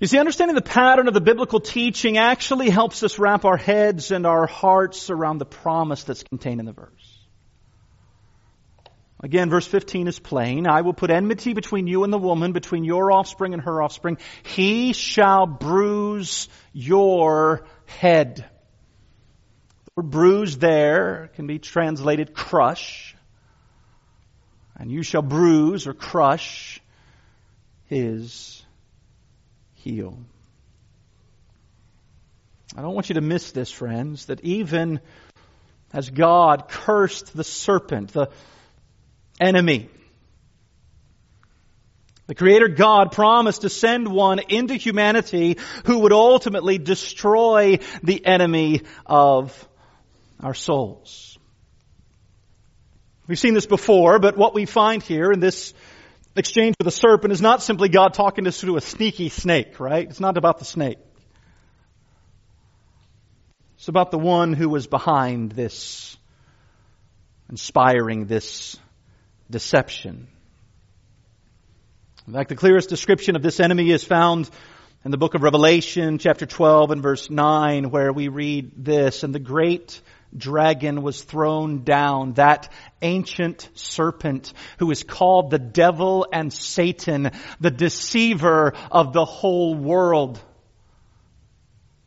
You 0.00 0.06
see, 0.06 0.18
understanding 0.18 0.54
the 0.54 0.62
pattern 0.62 1.08
of 1.08 1.14
the 1.14 1.20
biblical 1.20 1.58
teaching 1.58 2.18
actually 2.18 2.70
helps 2.70 3.02
us 3.02 3.18
wrap 3.18 3.44
our 3.44 3.56
heads 3.56 4.12
and 4.12 4.26
our 4.26 4.46
hearts 4.46 5.10
around 5.10 5.38
the 5.38 5.46
promise 5.46 6.04
that's 6.04 6.22
contained 6.22 6.60
in 6.60 6.66
the 6.66 6.72
verse. 6.72 7.18
Again, 9.20 9.50
verse 9.50 9.66
15 9.66 10.06
is 10.06 10.20
plain. 10.20 10.68
I 10.68 10.82
will 10.82 10.92
put 10.92 11.10
enmity 11.10 11.52
between 11.52 11.88
you 11.88 12.04
and 12.04 12.12
the 12.12 12.18
woman, 12.18 12.52
between 12.52 12.84
your 12.84 13.10
offspring 13.10 13.52
and 13.52 13.62
her 13.62 13.82
offspring. 13.82 14.18
He 14.44 14.92
shall 14.92 15.46
bruise 15.46 16.48
your 16.72 17.66
head. 17.86 18.36
The 18.36 19.90
word 19.96 20.10
bruise 20.10 20.58
there 20.58 21.30
can 21.34 21.48
be 21.48 21.58
translated 21.58 22.32
crush. 22.32 23.16
And 24.76 24.92
you 24.92 25.02
shall 25.02 25.22
bruise 25.22 25.88
or 25.88 25.94
crush 25.94 26.80
his 27.86 28.62
heel. 29.78 30.18
I 32.76 32.82
don't 32.82 32.94
want 32.94 33.08
you 33.08 33.14
to 33.14 33.20
miss 33.20 33.52
this, 33.52 33.70
friends, 33.70 34.26
that 34.26 34.44
even 34.44 35.00
as 35.92 36.10
God 36.10 36.68
cursed 36.68 37.34
the 37.34 37.44
serpent, 37.44 38.12
the 38.12 38.28
enemy, 39.40 39.88
the 42.26 42.34
Creator 42.34 42.68
God 42.68 43.12
promised 43.12 43.62
to 43.62 43.70
send 43.70 44.06
one 44.06 44.38
into 44.50 44.74
humanity 44.74 45.56
who 45.86 46.00
would 46.00 46.12
ultimately 46.12 46.76
destroy 46.76 47.78
the 48.02 48.24
enemy 48.26 48.82
of 49.06 49.66
our 50.38 50.52
souls. 50.52 51.38
We've 53.26 53.38
seen 53.38 53.54
this 53.54 53.66
before, 53.66 54.18
but 54.18 54.36
what 54.36 54.54
we 54.54 54.66
find 54.66 55.02
here 55.02 55.32
in 55.32 55.40
this 55.40 55.72
exchange 56.38 56.76
with 56.78 56.84
the 56.84 56.90
serpent 56.90 57.32
is 57.32 57.42
not 57.42 57.62
simply 57.62 57.88
God 57.88 58.14
talking 58.14 58.44
to 58.44 58.48
us 58.48 58.60
through 58.60 58.76
a 58.76 58.80
sneaky 58.80 59.28
snake, 59.28 59.80
right? 59.80 60.08
It's 60.08 60.20
not 60.20 60.36
about 60.36 60.58
the 60.58 60.64
snake. 60.64 60.98
It's 63.76 63.88
about 63.88 64.10
the 64.10 64.18
one 64.18 64.52
who 64.52 64.68
was 64.68 64.86
behind 64.86 65.52
this, 65.52 66.16
inspiring 67.48 68.26
this 68.26 68.76
deception. 69.50 70.28
In 72.26 72.34
fact, 72.34 72.48
the 72.48 72.56
clearest 72.56 72.88
description 72.88 73.36
of 73.36 73.42
this 73.42 73.60
enemy 73.60 73.90
is 73.90 74.04
found 74.04 74.50
in 75.04 75.10
the 75.10 75.16
book 75.16 75.34
of 75.34 75.42
Revelation, 75.42 76.18
chapter 76.18 76.44
12 76.44 76.90
and 76.90 77.02
verse 77.02 77.30
9, 77.30 77.90
where 77.90 78.12
we 78.12 78.28
read 78.28 78.72
this, 78.76 79.22
and 79.22 79.34
the 79.34 79.38
great 79.38 80.00
dragon 80.36 81.02
was 81.02 81.22
thrown 81.22 81.84
down, 81.84 82.34
that 82.34 82.70
ancient 83.02 83.68
serpent 83.74 84.52
who 84.78 84.90
is 84.90 85.02
called 85.02 85.50
the 85.50 85.58
devil 85.58 86.26
and 86.32 86.52
Satan, 86.52 87.30
the 87.60 87.70
deceiver 87.70 88.74
of 88.90 89.12
the 89.12 89.24
whole 89.24 89.74
world. 89.74 90.40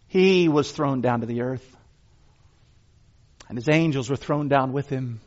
He 0.08 0.50
was 0.50 0.72
thrown 0.72 1.02
down 1.02 1.22
to 1.22 1.26
the 1.26 1.42
earth. 1.42 1.66
And 3.50 3.58
his 3.58 3.70
angels 3.70 4.10
were 4.10 4.16
thrown 4.16 4.48
down 4.48 4.72
with 4.72 4.88
him. 4.88 5.20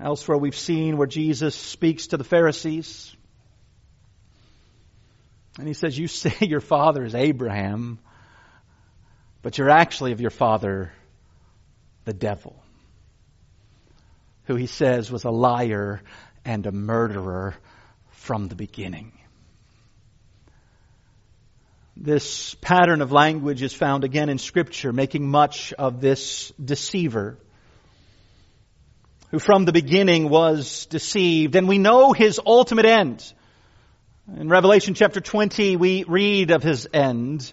Elsewhere 0.00 0.36
we've 0.36 0.56
seen 0.56 0.96
where 0.96 1.06
Jesus 1.06 1.54
speaks 1.54 2.08
to 2.08 2.16
the 2.16 2.24
Pharisees. 2.24 3.14
And 5.58 5.66
he 5.66 5.74
says, 5.74 5.98
you 5.98 6.06
say 6.08 6.34
your 6.40 6.60
father 6.60 7.04
is 7.04 7.14
Abraham 7.14 7.98
but 9.46 9.58
you're 9.58 9.70
actually 9.70 10.10
of 10.10 10.20
your 10.20 10.32
father, 10.32 10.90
the 12.04 12.12
devil, 12.12 12.60
who 14.46 14.56
he 14.56 14.66
says 14.66 15.08
was 15.08 15.22
a 15.22 15.30
liar 15.30 16.02
and 16.44 16.66
a 16.66 16.72
murderer 16.72 17.54
from 18.08 18.48
the 18.48 18.56
beginning. 18.56 19.12
This 21.96 22.56
pattern 22.56 23.00
of 23.02 23.12
language 23.12 23.62
is 23.62 23.72
found 23.72 24.02
again 24.02 24.30
in 24.30 24.38
Scripture, 24.38 24.92
making 24.92 25.28
much 25.28 25.72
of 25.74 26.00
this 26.00 26.52
deceiver 26.60 27.38
who 29.30 29.38
from 29.38 29.64
the 29.64 29.72
beginning 29.72 30.28
was 30.28 30.86
deceived. 30.86 31.54
And 31.54 31.68
we 31.68 31.78
know 31.78 32.12
his 32.12 32.40
ultimate 32.44 32.84
end. 32.86 33.32
In 34.36 34.48
Revelation 34.48 34.94
chapter 34.94 35.20
20, 35.20 35.76
we 35.76 36.02
read 36.02 36.50
of 36.50 36.64
his 36.64 36.88
end. 36.92 37.52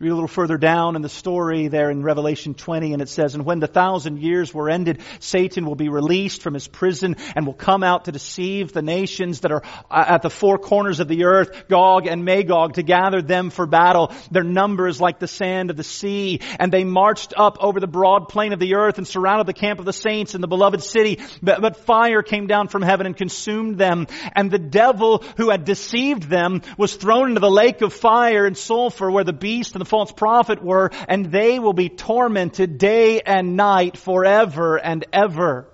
Read 0.00 0.12
a 0.12 0.14
little 0.14 0.28
further 0.28 0.56
down 0.56 0.96
in 0.96 1.02
the 1.02 1.10
story 1.10 1.68
there 1.68 1.90
in 1.90 2.02
Revelation 2.02 2.54
20 2.54 2.94
and 2.94 3.02
it 3.02 3.10
says, 3.10 3.34
And 3.34 3.44
when 3.44 3.60
the 3.60 3.66
thousand 3.66 4.22
years 4.22 4.54
were 4.54 4.70
ended, 4.70 5.02
Satan 5.18 5.66
will 5.66 5.74
be 5.74 5.90
released 5.90 6.40
from 6.40 6.54
his 6.54 6.66
prison 6.66 7.16
and 7.36 7.44
will 7.44 7.52
come 7.52 7.82
out 7.82 8.06
to 8.06 8.12
deceive 8.12 8.72
the 8.72 8.80
nations 8.80 9.40
that 9.40 9.52
are 9.52 9.62
uh, 9.90 10.04
at 10.08 10.22
the 10.22 10.30
four 10.30 10.56
corners 10.56 11.00
of 11.00 11.08
the 11.08 11.24
earth, 11.24 11.68
Gog 11.68 12.06
and 12.06 12.24
Magog, 12.24 12.76
to 12.76 12.82
gather 12.82 13.20
them 13.20 13.50
for 13.50 13.66
battle. 13.66 14.10
Their 14.30 14.42
number 14.42 14.88
is 14.88 15.02
like 15.02 15.18
the 15.18 15.28
sand 15.28 15.68
of 15.68 15.76
the 15.76 15.84
sea. 15.84 16.40
And 16.58 16.72
they 16.72 16.84
marched 16.84 17.34
up 17.36 17.58
over 17.60 17.78
the 17.78 17.86
broad 17.86 18.30
plain 18.30 18.54
of 18.54 18.58
the 18.58 18.76
earth 18.76 18.96
and 18.96 19.06
surrounded 19.06 19.48
the 19.48 19.52
camp 19.52 19.80
of 19.80 19.84
the 19.84 19.92
saints 19.92 20.34
in 20.34 20.40
the 20.40 20.48
beloved 20.48 20.82
city. 20.82 21.18
But, 21.42 21.60
but 21.60 21.76
fire 21.76 22.22
came 22.22 22.46
down 22.46 22.68
from 22.68 22.80
heaven 22.80 23.04
and 23.04 23.14
consumed 23.14 23.76
them. 23.76 24.06
And 24.34 24.50
the 24.50 24.58
devil 24.58 25.22
who 25.36 25.50
had 25.50 25.66
deceived 25.66 26.22
them 26.22 26.62
was 26.78 26.94
thrown 26.94 27.28
into 27.28 27.40
the 27.40 27.50
lake 27.50 27.82
of 27.82 27.92
fire 27.92 28.46
and 28.46 28.56
sulfur 28.56 29.10
where 29.10 29.24
the 29.24 29.34
beast 29.34 29.74
and 29.74 29.80
the 29.82 29.89
false 29.90 30.12
prophet 30.12 30.62
were, 30.62 30.90
and 31.08 31.30
they 31.30 31.58
will 31.58 31.74
be 31.74 31.88
tormented 31.88 32.78
day 32.78 33.20
and 33.20 33.56
night 33.56 33.96
forever 33.96 34.78
and 34.78 35.04
ever. 35.12 35.66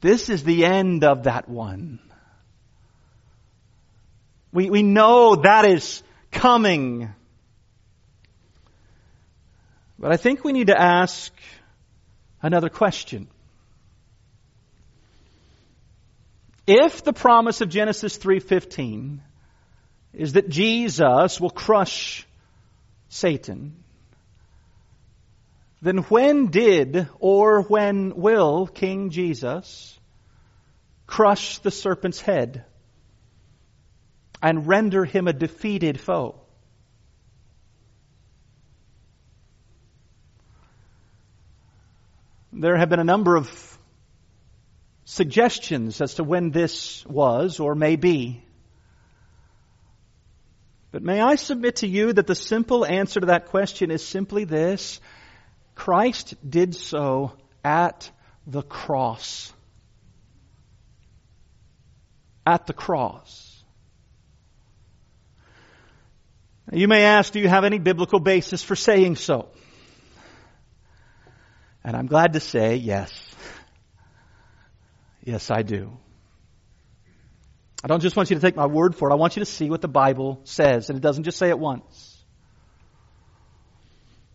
This 0.00 0.28
is 0.30 0.44
the 0.44 0.64
end 0.64 1.04
of 1.04 1.24
that 1.24 1.48
one. 1.48 1.98
We, 4.52 4.70
we 4.70 4.82
know 4.82 5.36
that 5.36 5.64
is 5.66 6.02
coming. 6.30 7.10
But 9.98 10.12
I 10.12 10.16
think 10.16 10.44
we 10.44 10.52
need 10.52 10.68
to 10.68 10.80
ask 10.80 11.32
another 12.40 12.68
question. 12.68 13.28
If 16.66 17.04
the 17.04 17.12
promise 17.12 17.60
of 17.60 17.68
Genesis 17.68 18.16
3:15 18.18 19.20
is 20.16 20.32
that 20.32 20.48
Jesus 20.48 21.38
will 21.38 21.50
crush 21.50 22.26
Satan, 23.10 23.76
then 25.82 25.98
when 25.98 26.46
did 26.46 27.06
or 27.20 27.60
when 27.60 28.16
will 28.16 28.66
King 28.66 29.10
Jesus 29.10 30.00
crush 31.06 31.58
the 31.58 31.70
serpent's 31.70 32.20
head 32.20 32.64
and 34.42 34.66
render 34.66 35.04
him 35.04 35.28
a 35.28 35.34
defeated 35.34 36.00
foe? 36.00 36.40
There 42.54 42.78
have 42.78 42.88
been 42.88 43.00
a 43.00 43.04
number 43.04 43.36
of 43.36 43.78
suggestions 45.04 46.00
as 46.00 46.14
to 46.14 46.24
when 46.24 46.52
this 46.52 47.04
was 47.04 47.60
or 47.60 47.74
may 47.74 47.96
be. 47.96 48.45
But 50.92 51.02
may 51.02 51.20
I 51.20 51.34
submit 51.34 51.76
to 51.76 51.86
you 51.86 52.12
that 52.12 52.26
the 52.26 52.34
simple 52.34 52.84
answer 52.84 53.20
to 53.20 53.26
that 53.26 53.46
question 53.46 53.90
is 53.90 54.06
simply 54.06 54.44
this 54.44 55.00
Christ 55.74 56.34
did 56.48 56.74
so 56.74 57.32
at 57.64 58.10
the 58.46 58.62
cross. 58.62 59.52
At 62.46 62.66
the 62.66 62.72
cross. 62.72 63.52
You 66.72 66.88
may 66.88 67.04
ask, 67.04 67.32
do 67.32 67.40
you 67.40 67.48
have 67.48 67.64
any 67.64 67.78
biblical 67.78 68.18
basis 68.18 68.62
for 68.62 68.74
saying 68.74 69.16
so? 69.16 69.48
And 71.84 71.96
I'm 71.96 72.06
glad 72.06 72.32
to 72.32 72.40
say, 72.40 72.76
yes. 72.76 73.12
Yes, 75.22 75.50
I 75.50 75.62
do. 75.62 75.96
I 77.86 77.88
don't 77.88 78.00
just 78.00 78.16
want 78.16 78.30
you 78.30 78.34
to 78.34 78.42
take 78.42 78.56
my 78.56 78.66
word 78.66 78.96
for 78.96 79.08
it. 79.08 79.12
I 79.12 79.14
want 79.14 79.36
you 79.36 79.44
to 79.44 79.46
see 79.46 79.70
what 79.70 79.80
the 79.80 79.86
Bible 79.86 80.40
says. 80.42 80.90
And 80.90 80.98
it 80.98 81.02
doesn't 81.02 81.22
just 81.22 81.38
say 81.38 81.50
it 81.50 81.58
once. 81.60 82.20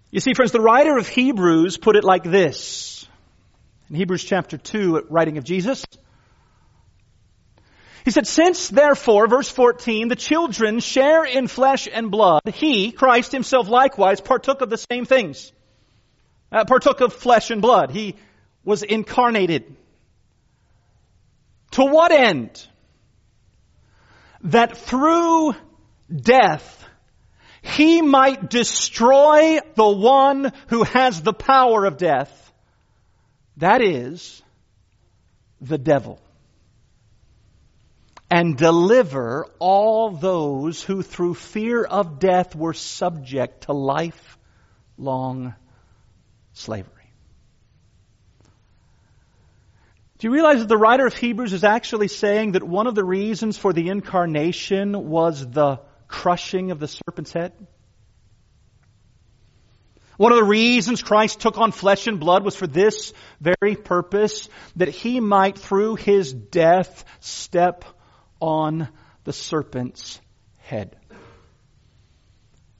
You 0.10 0.22
see, 0.22 0.34
friends, 0.34 0.54
the 0.54 0.62
writer 0.62 0.98
of 0.98 1.06
Hebrews 1.06 1.78
put 1.78 1.98
it 1.98 2.06
like 2.06 2.24
this. 2.24 3.06
In 3.90 3.98
Hebrews 3.98 4.24
chapter 4.24 4.58
2, 4.58 5.08
writing 5.10 5.38
of 5.38 5.44
Jesus, 5.44 5.84
He 8.06 8.12
said, 8.12 8.26
Since 8.26 8.70
therefore, 8.70 9.28
verse 9.28 9.50
14, 9.50 10.08
the 10.08 10.16
children 10.16 10.80
share 10.80 11.26
in 11.26 11.50
flesh 11.50 11.90
and 11.92 12.10
blood, 12.10 12.44
he, 12.54 12.94
Christ 12.94 13.34
himself 13.34 13.68
likewise, 13.68 14.22
partook 14.22 14.62
of 14.62 14.70
the 14.70 14.78
same 14.78 15.04
things. 15.04 15.52
Uh, 16.54 16.64
partook 16.64 17.02
of 17.02 17.12
flesh 17.12 17.52
and 17.52 17.62
blood. 17.62 17.92
He 17.92 18.16
was 18.64 18.82
incarnated. 18.82 19.76
To 21.72 21.84
what 21.84 22.14
end? 22.14 22.66
That 24.44 24.78
through 24.78 25.54
death, 26.14 26.86
he 27.62 28.02
might 28.02 28.50
destroy 28.50 29.60
the 29.76 29.90
one 29.90 30.52
who 30.68 30.84
has 30.84 31.22
the 31.22 31.34
power 31.34 31.86
of 31.86 31.98
death. 31.98 32.52
That 33.58 33.82
is, 33.82 34.42
the 35.60 35.78
devil 35.78 36.20
and 38.32 38.56
deliver 38.56 39.46
all 39.60 40.10
those 40.10 40.82
who 40.82 41.02
through 41.02 41.34
fear 41.34 41.84
of 41.84 42.18
death 42.18 42.56
were 42.56 42.74
subject 42.74 43.64
to 43.64 43.74
lifelong 43.74 45.54
slavery. 46.54 47.01
Do 50.22 50.28
you 50.28 50.34
realize 50.36 50.60
that 50.60 50.68
the 50.68 50.78
writer 50.78 51.08
of 51.08 51.16
Hebrews 51.16 51.52
is 51.52 51.64
actually 51.64 52.08
saying 52.08 52.52
that 52.52 52.62
one 52.62 52.86
of 52.86 52.94
the 52.94 53.04
reasons 53.04 53.58
for 53.58 53.74
the 53.74 53.90
incarnation 53.90 55.10
was 55.10 55.50
the 55.50 55.80
crushing 56.08 56.70
of 56.70 56.80
the 56.80 56.88
serpent's 56.88 57.34
head? 57.34 57.54
One 60.18 60.32
of 60.32 60.38
the 60.38 60.44
reasons 60.44 61.02
Christ 61.02 61.40
took 61.40 61.58
on 61.58 61.72
flesh 61.72 62.06
and 62.06 62.20
blood 62.20 62.46
was 62.46 62.56
for 62.56 62.68
this 62.68 63.14
very 63.40 63.76
purpose, 63.76 64.48
that 64.76 64.90
he 64.90 65.20
might 65.20 65.58
through 65.58 65.96
his 65.96 66.32
death 66.32 67.04
step 67.22 67.84
on 68.40 68.90
the 69.24 69.34
serpent's 69.34 70.22
head 70.60 70.96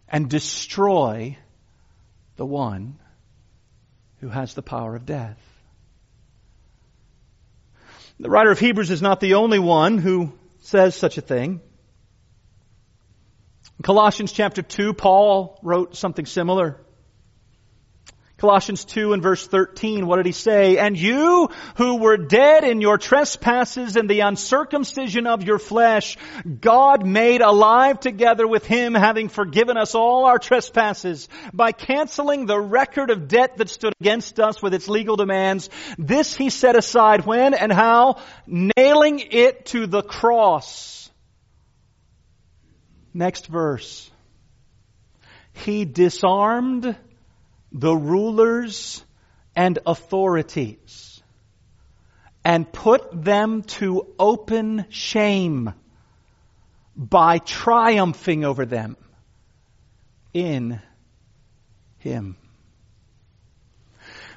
and 0.08 0.30
destroy 0.30 1.40
the 2.36 2.46
one 2.46 3.00
who 4.20 4.30
has 4.30 4.54
the 4.54 4.62
power 4.62 4.96
of 4.96 5.08
death. 5.08 5.51
The 8.22 8.30
writer 8.30 8.52
of 8.52 8.60
Hebrews 8.60 8.92
is 8.92 9.02
not 9.02 9.20
the 9.20 9.34
only 9.34 9.58
one 9.58 9.98
who 9.98 10.32
says 10.60 10.96
such 10.96 11.18
a 11.18 11.22
thing. 11.22 11.60
In 13.80 13.84
Colossians 13.84 14.32
chapter 14.32 14.62
2, 14.62 14.94
Paul 14.94 15.60
wrote 15.64 15.96
something 15.96 16.28
similar. 16.28 16.80
Colossians 18.42 18.86
2 18.86 19.14
and 19.14 19.22
verse 19.22 19.46
13, 19.46 20.08
what 20.08 20.16
did 20.16 20.26
he 20.26 20.32
say? 20.32 20.80
And 20.80 20.98
you 20.98 21.50
who 21.76 21.98
were 21.98 22.18
dead 22.18 22.64
in 22.64 22.82
your 22.82 22.98
trespasses 22.98 23.96
and 23.96 24.10
the 24.10 24.22
uncircumcision 24.22 25.28
of 25.28 25.44
your 25.44 25.60
flesh, 25.60 26.18
God 26.60 27.06
made 27.06 27.42
alive 27.42 28.00
together 28.00 28.48
with 28.48 28.66
him, 28.66 28.96
having 28.96 29.30
forgiven 29.30 29.78
us 29.78 29.94
all 29.94 30.26
our 30.26 30.40
trespasses 30.40 31.30
by 31.54 31.72
canceling 31.72 32.48
the 32.48 32.60
record 32.60 33.12
of 33.12 33.28
debt 33.28 33.58
that 33.58 33.70
stood 33.70 33.94
against 34.02 34.40
us 34.40 34.60
with 34.60 34.74
its 34.74 34.88
legal 34.88 35.16
demands. 35.16 35.70
This 36.00 36.36
he 36.36 36.50
set 36.50 36.76
aside 36.76 37.28
when 37.28 37.54
and 37.54 37.72
how? 37.72 38.24
Nailing 38.48 39.20
it 39.20 39.68
to 39.68 39.86
the 39.86 40.02
cross. 40.02 41.12
Next 43.14 43.46
verse. 43.46 44.10
He 45.54 45.86
disarmed 45.86 46.98
the 47.72 47.96
rulers 47.96 49.04
and 49.56 49.80
authorities 49.86 51.24
and 52.44 52.72
put 52.72 53.24
them 53.24 53.62
to 53.64 54.08
open 54.20 54.86
shame 54.90 55.74
by 56.96 57.38
triumphing 57.38 58.44
over 58.44 58.66
them 58.66 58.98
in 60.34 60.82
Him. 62.00 62.36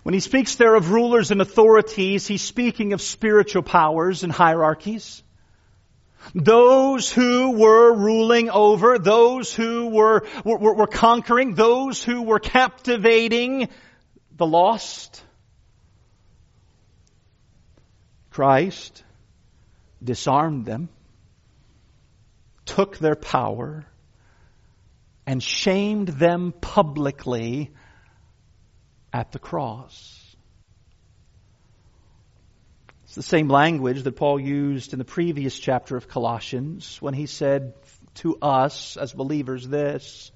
When 0.04 0.12
he 0.12 0.20
speaks 0.20 0.56
there 0.56 0.74
of 0.74 0.90
rulers 0.90 1.30
and 1.30 1.40
authorities, 1.40 2.26
he's 2.26 2.42
speaking 2.42 2.92
of 2.92 3.00
spiritual 3.00 3.62
powers 3.62 4.22
and 4.22 4.30
hierarchies. 4.30 5.23
Those 6.34 7.12
who 7.12 7.52
were 7.58 7.92
ruling 7.92 8.50
over, 8.50 8.98
those 8.98 9.52
who 9.52 9.88
were, 9.88 10.26
were, 10.44 10.74
were, 10.74 10.86
conquering, 10.86 11.54
those 11.54 12.02
who 12.02 12.22
were 12.22 12.38
captivating 12.38 13.68
the 14.36 14.46
lost. 14.46 15.22
Christ 18.30 19.04
disarmed 20.02 20.66
them, 20.66 20.88
took 22.64 22.98
their 22.98 23.14
power, 23.14 23.86
and 25.26 25.42
shamed 25.42 26.08
them 26.08 26.52
publicly 26.52 27.70
at 29.12 29.32
the 29.32 29.38
cross. 29.38 30.23
It's 33.14 33.28
the 33.28 33.36
same 33.36 33.46
language 33.46 34.02
that 34.02 34.16
Paul 34.16 34.40
used 34.40 34.92
in 34.92 34.98
the 34.98 35.04
previous 35.04 35.56
chapter 35.56 35.96
of 35.96 36.08
Colossians 36.08 37.00
when 37.00 37.14
he 37.14 37.26
said 37.26 37.74
to 38.14 38.36
us 38.42 38.96
as 38.96 39.12
believers 39.12 39.68
this 39.68 40.32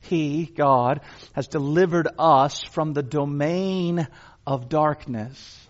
He, 0.00 0.46
God, 0.46 1.00
has 1.34 1.46
delivered 1.46 2.08
us 2.18 2.60
from 2.64 2.92
the 2.92 3.04
domain 3.04 4.08
of 4.44 4.68
darkness 4.68 5.68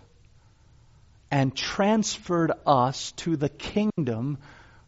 and 1.29 1.55
transferred 1.55 2.51
us 2.65 3.11
to 3.17 3.35
the 3.35 3.49
kingdom 3.49 4.39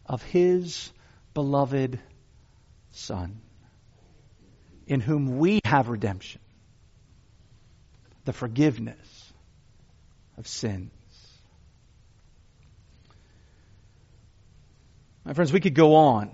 of 0.04 0.20
His 0.24 0.90
beloved 1.32 2.00
Son, 2.90 3.40
in 4.88 4.98
whom 4.98 5.38
we 5.38 5.60
have 5.64 5.88
redemption, 5.88 6.40
the 8.24 8.32
forgiveness 8.32 9.32
of 10.36 10.48
sins. 10.48 10.90
My 15.24 15.34
friends, 15.34 15.52
we 15.52 15.60
could 15.60 15.74
go 15.74 15.94
on. 15.94 16.30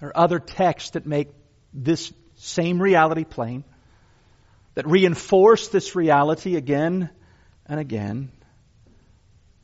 There 0.00 0.08
are 0.08 0.18
other 0.18 0.38
texts 0.38 0.90
that 0.90 1.06
make 1.06 1.28
this 1.72 2.12
same 2.36 2.82
reality 2.82 3.24
plain, 3.24 3.64
that 4.74 4.86
reinforce 4.86 5.68
this 5.68 5.94
reality 5.94 6.56
again 6.56 7.10
and 7.66 7.78
again. 7.78 8.30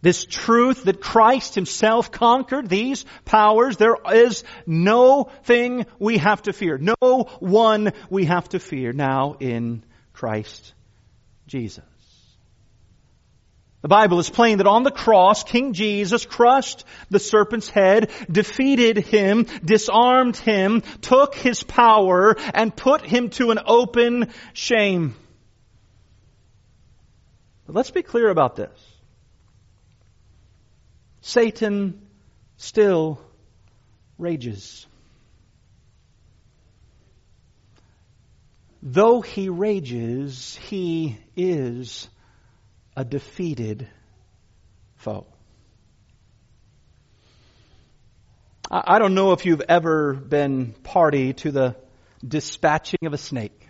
This 0.02 0.24
truth 0.24 0.84
that 0.84 1.02
Christ 1.02 1.54
Himself 1.54 2.10
conquered 2.10 2.68
these 2.68 3.04
powers, 3.24 3.76
there 3.76 3.96
is 4.12 4.44
no 4.66 5.24
thing 5.44 5.84
we 5.98 6.18
have 6.18 6.42
to 6.42 6.52
fear, 6.52 6.78
no 6.78 7.26
one 7.40 7.92
we 8.08 8.24
have 8.24 8.48
to 8.50 8.60
fear 8.60 8.92
now 8.92 9.36
in 9.40 9.84
Christ 10.14 10.72
Jesus. 11.46 11.84
The 13.82 13.88
Bible 13.88 14.18
is 14.18 14.28
plain 14.28 14.58
that 14.58 14.66
on 14.66 14.82
the 14.82 14.90
cross, 14.90 15.42
King 15.42 15.72
Jesus 15.72 16.26
crushed 16.26 16.84
the 17.08 17.18
serpent's 17.18 17.70
head, 17.70 18.10
defeated 18.30 18.98
him, 18.98 19.46
disarmed 19.64 20.36
him, 20.36 20.82
took 21.00 21.34
his 21.34 21.62
power, 21.62 22.36
and 22.52 22.76
put 22.76 23.02
him 23.02 23.30
to 23.30 23.52
an 23.52 23.58
open 23.64 24.32
shame. 24.52 25.14
But 27.66 27.74
let's 27.74 27.90
be 27.90 28.02
clear 28.02 28.28
about 28.28 28.56
this. 28.56 28.70
Satan 31.22 32.06
still 32.58 33.18
rages. 34.18 34.86
Though 38.82 39.20
he 39.22 39.48
rages, 39.48 40.56
he 40.68 41.18
is 41.34 42.08
a 43.00 43.04
defeated 43.04 43.88
foe. 44.96 45.26
I 48.70 48.98
don't 48.98 49.14
know 49.14 49.32
if 49.32 49.46
you've 49.46 49.62
ever 49.62 50.12
been 50.12 50.74
party 50.84 51.32
to 51.32 51.50
the 51.50 51.76
dispatching 52.26 53.00
of 53.06 53.14
a 53.14 53.18
snake. 53.18 53.66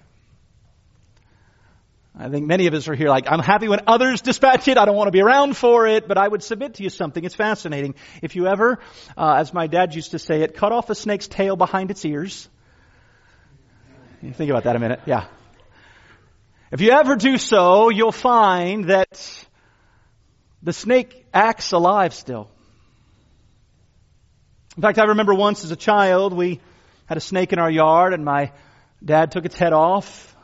I 2.18 2.28
think 2.28 2.49
many 2.49 2.66
of 2.66 2.74
us 2.74 2.89
are 2.89 2.95
here 2.95 3.09
like, 3.09 3.26
I'm 3.31 3.39
happy 3.39 3.68
when 3.68 3.83
others 3.87 4.20
dispatch 4.20 4.66
it. 4.66 4.76
I 4.76 4.85
don't 4.85 4.97
want 4.97 5.07
to 5.07 5.12
be 5.12 5.22
around 5.22 5.57
for 5.57 5.87
it, 5.87 6.09
but 6.09 6.18
I 6.18 6.26
would 6.26 6.43
submit 6.43 6.74
to 6.74 6.83
you 6.83 6.91
something. 6.91 7.24
It's 7.24 7.37
fascinating. 7.37 7.95
If 8.20 8.35
you 8.35 8.49
ever, 8.49 8.81
uh, 9.16 9.37
as 9.39 9.55
my 9.55 9.68
dad 9.68 9.95
used 9.95 10.11
to 10.11 10.18
say 10.18 10.43
it, 10.43 10.55
cut 10.55 10.72
off 10.72 10.91
a 10.91 10.97
snake's 10.97 11.28
tail 11.28 11.55
behind 11.55 11.93
its 11.93 12.05
ears. 12.05 12.49
You 14.22 14.33
think 14.33 14.51
about 14.51 14.64
that 14.64 14.74
a 14.74 14.81
minute. 14.81 15.01
Yeah. 15.07 15.28
If 16.71 16.81
you 16.81 16.93
ever 16.93 17.16
do 17.16 17.37
so, 17.37 17.89
you'll 17.89 18.12
find 18.12 18.85
that 18.85 19.47
the 20.62 20.73
snake 20.73 21.27
acts 21.35 21.73
alive 21.73 22.14
still. 22.14 22.49
In 24.77 24.83
fact, 24.83 25.01
I 25.01 25.07
remember 25.07 25.35
once 25.35 25.64
as 25.64 25.73
a 25.73 25.77
child, 25.77 26.33
we 26.33 26.61
had 27.07 27.18
a 27.18 27.21
snake 27.21 27.53
in 27.53 27.59
our 27.59 27.71
yard 27.71 28.14
and 28.14 28.25
my 28.25 28.53
dad 29.05 29.33
took 29.33 29.45
its 29.45 29.59
head 29.59 29.73
off. 29.73 30.37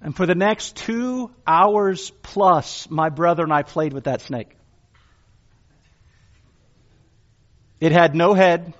And 0.00 0.16
for 0.16 0.24
the 0.24 0.34
next 0.34 0.76
two 0.76 1.30
hours 1.46 2.10
plus, 2.22 2.88
my 2.88 3.10
brother 3.10 3.42
and 3.42 3.52
I 3.52 3.62
played 3.62 3.92
with 3.92 4.04
that 4.04 4.22
snake. 4.22 4.56
It 7.78 7.92
had 7.92 8.14
no 8.14 8.32
head, 8.32 8.72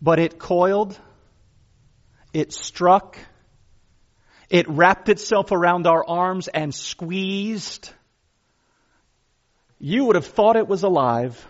but 0.00 0.20
it 0.20 0.38
coiled, 0.38 0.96
it 2.32 2.52
struck, 2.52 3.18
it 4.50 4.68
wrapped 4.68 5.08
itself 5.08 5.52
around 5.52 5.86
our 5.86 6.04
arms 6.04 6.48
and 6.48 6.74
squeezed. 6.74 7.90
You 9.78 10.06
would 10.06 10.16
have 10.16 10.26
thought 10.26 10.56
it 10.56 10.68
was 10.68 10.82
alive. 10.82 11.46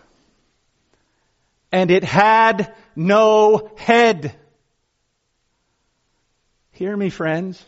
And 1.71 1.91
it 1.91 2.05
had 2.05 2.75
no 2.97 3.71
head. 3.77 4.35
Hear 6.73 6.97
me, 6.97 7.11
friends 7.11 7.65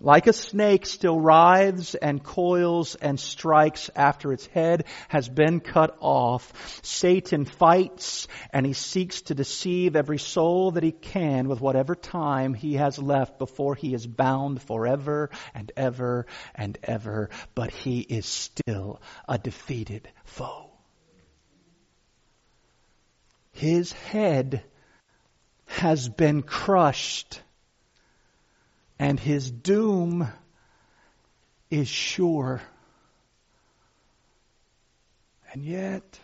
like 0.00 0.26
a 0.26 0.32
snake 0.32 0.86
still 0.86 1.20
writhes 1.20 1.94
and 1.94 2.24
coils 2.24 2.94
and 2.94 3.20
strikes 3.20 3.90
after 3.94 4.32
its 4.32 4.46
head 4.46 4.86
has 5.08 5.28
been 5.28 5.60
cut 5.60 5.96
off. 6.00 6.80
Satan 6.82 7.44
fights 7.44 8.26
and 8.50 8.64
he 8.64 8.72
seeks 8.72 9.20
to 9.22 9.34
deceive 9.34 9.96
every 9.96 10.18
soul 10.18 10.72
that 10.72 10.82
he 10.82 10.92
can 10.92 11.48
with 11.48 11.60
whatever 11.60 11.94
time 11.94 12.54
he 12.54 12.74
has 12.74 12.98
left 12.98 13.38
before 13.38 13.74
he 13.74 13.92
is 13.92 14.06
bound 14.06 14.62
forever 14.62 15.30
and 15.54 15.70
ever 15.76 16.26
and 16.54 16.78
ever. 16.82 17.28
But 17.54 17.70
he 17.70 18.00
is 18.00 18.24
still 18.24 19.02
a 19.28 19.36
defeated 19.36 20.08
foe. 20.24 20.70
His 23.52 23.92
head 23.92 24.64
has 25.66 26.08
been 26.08 26.42
crushed 26.42 27.40
and 29.00 29.18
his 29.18 29.50
doom 29.50 30.28
is 31.70 31.88
sure. 31.88 32.60
And 35.50 35.64
yet, 35.64 36.20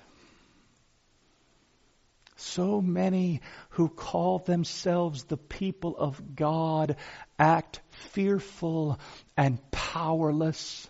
so 2.36 2.82
many 2.82 3.40
who 3.70 3.88
call 3.88 4.40
themselves 4.40 5.24
the 5.24 5.38
people 5.38 5.96
of 5.96 6.36
God 6.36 6.96
act 7.38 7.80
fearful 8.12 9.00
and 9.38 9.58
powerless 9.70 10.86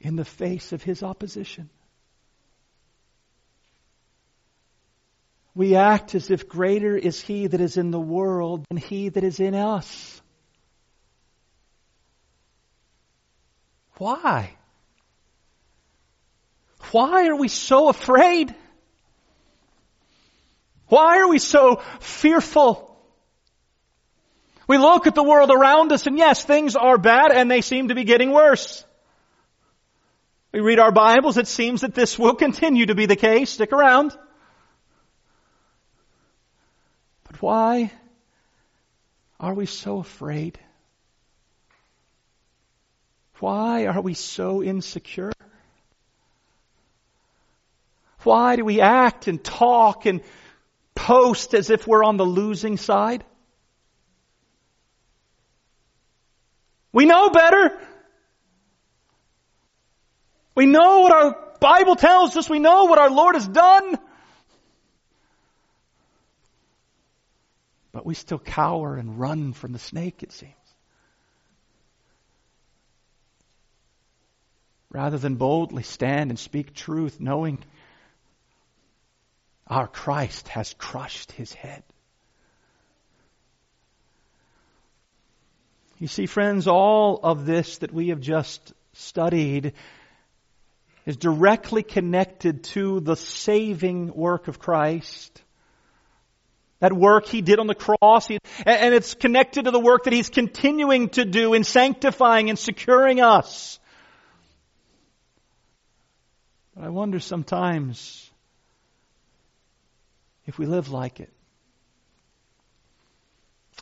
in 0.00 0.16
the 0.16 0.24
face 0.24 0.72
of 0.72 0.82
his 0.82 1.02
opposition. 1.02 1.68
We 5.54 5.76
act 5.76 6.14
as 6.14 6.30
if 6.30 6.48
greater 6.48 6.96
is 6.96 7.20
he 7.20 7.46
that 7.46 7.60
is 7.60 7.76
in 7.76 7.90
the 7.90 8.00
world 8.00 8.64
than 8.68 8.78
he 8.78 9.08
that 9.08 9.22
is 9.22 9.38
in 9.38 9.54
us. 9.54 10.20
Why? 13.96 14.56
Why 16.90 17.28
are 17.28 17.36
we 17.36 17.48
so 17.48 17.88
afraid? 17.88 18.54
Why 20.88 21.18
are 21.18 21.28
we 21.28 21.38
so 21.38 21.82
fearful? 22.00 22.90
We 24.66 24.78
look 24.78 25.06
at 25.06 25.14
the 25.14 25.22
world 25.22 25.50
around 25.50 25.92
us 25.92 26.06
and 26.06 26.18
yes, 26.18 26.44
things 26.44 26.74
are 26.74 26.98
bad 26.98 27.30
and 27.30 27.50
they 27.50 27.60
seem 27.60 27.88
to 27.88 27.94
be 27.94 28.04
getting 28.04 28.30
worse. 28.30 28.84
We 30.52 30.60
read 30.60 30.78
our 30.78 30.92
Bibles, 30.92 31.36
it 31.36 31.48
seems 31.48 31.80
that 31.82 31.94
this 31.94 32.18
will 32.18 32.34
continue 32.34 32.86
to 32.86 32.94
be 32.94 33.06
the 33.06 33.16
case. 33.16 33.50
Stick 33.50 33.72
around. 33.72 34.16
But 37.24 37.33
why 37.44 37.92
are 39.38 39.52
we 39.52 39.66
so 39.66 39.98
afraid? 39.98 40.58
Why 43.38 43.84
are 43.84 44.00
we 44.00 44.14
so 44.14 44.62
insecure? 44.62 45.30
Why 48.22 48.56
do 48.56 48.64
we 48.64 48.80
act 48.80 49.28
and 49.28 49.44
talk 49.44 50.06
and 50.06 50.22
post 50.94 51.52
as 51.52 51.68
if 51.68 51.86
we're 51.86 52.02
on 52.02 52.16
the 52.16 52.24
losing 52.24 52.78
side? 52.78 53.22
We 56.92 57.04
know 57.04 57.28
better. 57.28 57.78
We 60.54 60.64
know 60.64 61.00
what 61.00 61.12
our 61.12 61.36
Bible 61.60 61.96
tells 61.96 62.34
us. 62.38 62.48
We 62.48 62.58
know 62.58 62.84
what 62.84 62.98
our 62.98 63.10
Lord 63.10 63.34
has 63.34 63.46
done. 63.46 63.98
But 67.94 68.04
we 68.04 68.14
still 68.14 68.38
cower 68.38 68.96
and 68.96 69.18
run 69.18 69.54
from 69.54 69.72
the 69.72 69.78
snake, 69.78 70.22
it 70.22 70.32
seems. 70.32 70.52
rather 74.94 75.18
than 75.18 75.34
boldly 75.34 75.82
stand 75.82 76.30
and 76.30 76.38
speak 76.38 76.72
truth, 76.72 77.20
knowing 77.20 77.58
our 79.66 79.88
Christ 79.88 80.46
has 80.48 80.72
crushed 80.78 81.32
his 81.32 81.52
head. 81.52 81.82
You 85.98 86.06
see, 86.06 86.26
friends, 86.26 86.68
all 86.68 87.18
of 87.24 87.44
this 87.44 87.78
that 87.78 87.92
we 87.92 88.10
have 88.10 88.20
just 88.20 88.72
studied 88.92 89.72
is 91.06 91.16
directly 91.16 91.82
connected 91.82 92.62
to 92.64 93.00
the 93.00 93.16
saving 93.16 94.14
work 94.14 94.46
of 94.46 94.60
Christ. 94.60 95.42
That 96.80 96.92
work 96.92 97.26
he 97.26 97.40
did 97.40 97.60
on 97.60 97.66
the 97.66 97.74
cross, 97.74 98.28
and 98.30 98.94
it's 98.94 99.14
connected 99.14 99.64
to 99.64 99.70
the 99.70 99.80
work 99.80 100.04
that 100.04 100.12
he's 100.12 100.28
continuing 100.28 101.08
to 101.10 101.24
do 101.24 101.54
in 101.54 101.64
sanctifying 101.64 102.50
and 102.50 102.58
securing 102.58 103.20
us 103.20 103.78
but 106.74 106.84
I 106.84 106.88
wonder 106.88 107.20
sometimes 107.20 108.30
if 110.46 110.58
we 110.58 110.66
live 110.66 110.90
like 110.90 111.20
it. 111.20 111.32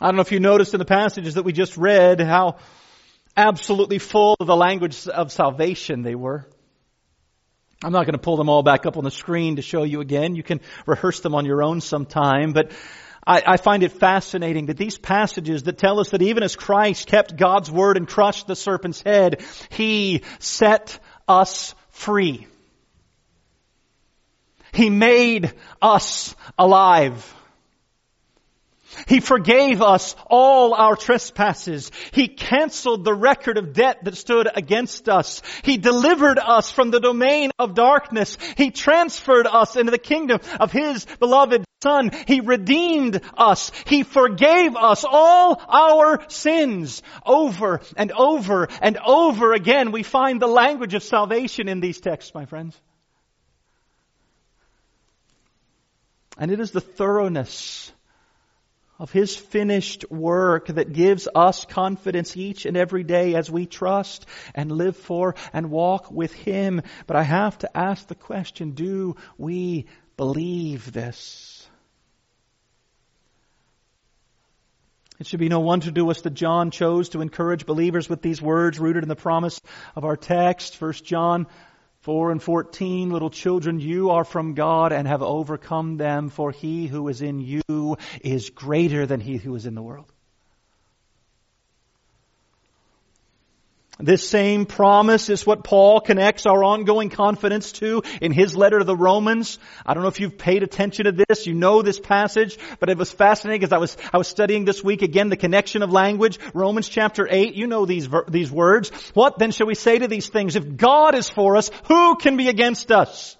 I 0.00 0.06
don't 0.06 0.16
know 0.16 0.22
if 0.22 0.32
you 0.32 0.40
noticed 0.40 0.74
in 0.74 0.78
the 0.78 0.84
passages 0.84 1.34
that 1.34 1.42
we 1.42 1.52
just 1.52 1.76
read 1.76 2.20
how 2.20 2.56
absolutely 3.36 3.98
full 3.98 4.36
of 4.38 4.46
the 4.46 4.56
language 4.56 5.06
of 5.08 5.32
salvation 5.32 6.02
they 6.02 6.14
were. 6.14 6.46
I'm 7.84 7.92
not 7.92 8.06
going 8.06 8.14
to 8.14 8.18
pull 8.18 8.36
them 8.36 8.48
all 8.48 8.62
back 8.62 8.86
up 8.86 8.96
on 8.96 9.04
the 9.04 9.10
screen 9.10 9.56
to 9.56 9.62
show 9.62 9.82
you 9.82 10.00
again. 10.00 10.36
You 10.36 10.42
can 10.42 10.60
rehearse 10.86 11.20
them 11.20 11.34
on 11.34 11.44
your 11.44 11.62
own 11.62 11.80
sometime, 11.80 12.52
but 12.52 12.70
I, 13.26 13.42
I, 13.46 13.56
find 13.56 13.82
it 13.82 13.92
fascinating 13.92 14.66
that 14.66 14.76
these 14.76 14.98
passages 14.98 15.64
that 15.64 15.78
tell 15.78 16.00
us 16.00 16.10
that 16.10 16.22
even 16.22 16.42
as 16.42 16.56
Christ 16.56 17.06
kept 17.06 17.36
God's 17.36 17.70
word 17.70 17.96
and 17.96 18.06
crushed 18.06 18.46
the 18.46 18.56
serpent's 18.56 19.02
head, 19.02 19.44
He 19.70 20.22
set 20.38 20.98
us 21.28 21.74
free. 21.90 22.46
He 24.72 24.88
made 24.90 25.52
us 25.80 26.34
alive. 26.58 27.34
He 29.06 29.20
forgave 29.20 29.82
us 29.82 30.14
all 30.26 30.74
our 30.74 30.96
trespasses. 30.96 31.90
He 32.12 32.28
canceled 32.28 33.04
the 33.04 33.14
record 33.14 33.58
of 33.58 33.72
debt 33.72 34.04
that 34.04 34.16
stood 34.16 34.48
against 34.54 35.08
us. 35.08 35.42
He 35.62 35.76
delivered 35.76 36.38
us 36.38 36.70
from 36.70 36.90
the 36.90 37.00
domain 37.00 37.50
of 37.58 37.74
darkness. 37.74 38.36
He 38.56 38.70
transferred 38.70 39.46
us 39.46 39.76
into 39.76 39.90
the 39.90 39.98
kingdom 39.98 40.40
of 40.60 40.72
His 40.72 41.06
beloved 41.18 41.64
Son. 41.82 42.10
He 42.26 42.40
redeemed 42.40 43.20
us. 43.36 43.72
He 43.86 44.04
forgave 44.04 44.76
us 44.76 45.04
all 45.08 45.60
our 45.68 46.24
sins. 46.28 47.02
Over 47.26 47.80
and 47.96 48.12
over 48.12 48.68
and 48.80 48.98
over 48.98 49.52
again 49.52 49.90
we 49.90 50.02
find 50.02 50.40
the 50.40 50.46
language 50.46 50.94
of 50.94 51.02
salvation 51.02 51.68
in 51.68 51.80
these 51.80 52.00
texts, 52.00 52.34
my 52.34 52.46
friends. 52.46 52.80
And 56.38 56.50
it 56.50 56.60
is 56.60 56.70
the 56.70 56.80
thoroughness 56.80 57.92
of 58.98 59.12
His 59.12 59.34
finished 59.34 60.04
work 60.10 60.66
that 60.68 60.92
gives 60.92 61.28
us 61.34 61.64
confidence 61.64 62.36
each 62.36 62.66
and 62.66 62.76
every 62.76 63.04
day 63.04 63.34
as 63.34 63.50
we 63.50 63.66
trust 63.66 64.26
and 64.54 64.70
live 64.70 64.96
for 64.96 65.34
and 65.52 65.70
walk 65.70 66.10
with 66.10 66.32
Him. 66.32 66.82
But 67.06 67.16
I 67.16 67.22
have 67.22 67.58
to 67.58 67.76
ask 67.76 68.06
the 68.06 68.14
question, 68.14 68.72
do 68.72 69.16
we 69.38 69.86
believe 70.16 70.92
this? 70.92 71.66
It 75.18 75.26
should 75.26 75.40
be 75.40 75.48
no 75.48 75.60
wonder 75.60 75.90
to 75.92 76.10
us 76.10 76.22
that 76.22 76.34
John 76.34 76.72
chose 76.72 77.10
to 77.10 77.20
encourage 77.20 77.64
believers 77.64 78.08
with 78.08 78.22
these 78.22 78.42
words 78.42 78.80
rooted 78.80 79.04
in 79.04 79.08
the 79.08 79.14
promise 79.14 79.60
of 79.94 80.04
our 80.04 80.16
text. 80.16 80.80
1 80.80 80.92
John 80.94 81.46
4 82.02 82.32
and 82.32 82.42
14, 82.42 83.10
little 83.10 83.30
children, 83.30 83.78
you 83.78 84.10
are 84.10 84.24
from 84.24 84.54
God 84.54 84.92
and 84.92 85.06
have 85.06 85.22
overcome 85.22 85.96
them, 85.96 86.30
for 86.30 86.50
he 86.50 86.88
who 86.88 87.06
is 87.06 87.22
in 87.22 87.40
you 87.40 87.96
is 88.20 88.50
greater 88.50 89.06
than 89.06 89.20
he 89.20 89.36
who 89.36 89.54
is 89.54 89.66
in 89.66 89.76
the 89.76 89.82
world. 89.82 90.11
This 94.02 94.28
same 94.28 94.66
promise 94.66 95.30
is 95.30 95.46
what 95.46 95.62
Paul 95.62 96.00
connects 96.00 96.44
our 96.44 96.64
ongoing 96.64 97.08
confidence 97.08 97.70
to 97.72 98.02
in 98.20 98.32
his 98.32 98.56
letter 98.56 98.80
to 98.80 98.84
the 98.84 98.96
Romans. 98.96 99.60
I 99.86 99.94
don't 99.94 100.02
know 100.02 100.08
if 100.08 100.18
you've 100.18 100.36
paid 100.36 100.64
attention 100.64 101.04
to 101.04 101.12
this. 101.12 101.46
You 101.46 101.54
know 101.54 101.82
this 101.82 102.00
passage, 102.00 102.58
but 102.80 102.90
it 102.90 102.98
was 102.98 103.12
fascinating 103.12 103.62
as 103.62 103.72
I 103.72 103.78
was, 103.78 103.96
I 104.12 104.18
was 104.18 104.26
studying 104.26 104.64
this 104.64 104.82
week 104.82 105.02
again 105.02 105.28
the 105.28 105.36
connection 105.36 105.82
of 105.82 105.92
language. 105.92 106.40
Romans 106.52 106.88
chapter 106.88 107.28
8, 107.30 107.54
you 107.54 107.68
know 107.68 107.86
these, 107.86 108.08
these 108.28 108.50
words. 108.50 108.90
What 109.14 109.38
then 109.38 109.52
shall 109.52 109.68
we 109.68 109.76
say 109.76 110.00
to 110.00 110.08
these 110.08 110.28
things? 110.28 110.56
If 110.56 110.76
God 110.76 111.14
is 111.14 111.28
for 111.28 111.56
us, 111.56 111.70
who 111.84 112.16
can 112.16 112.36
be 112.36 112.48
against 112.48 112.90
us? 112.90 113.36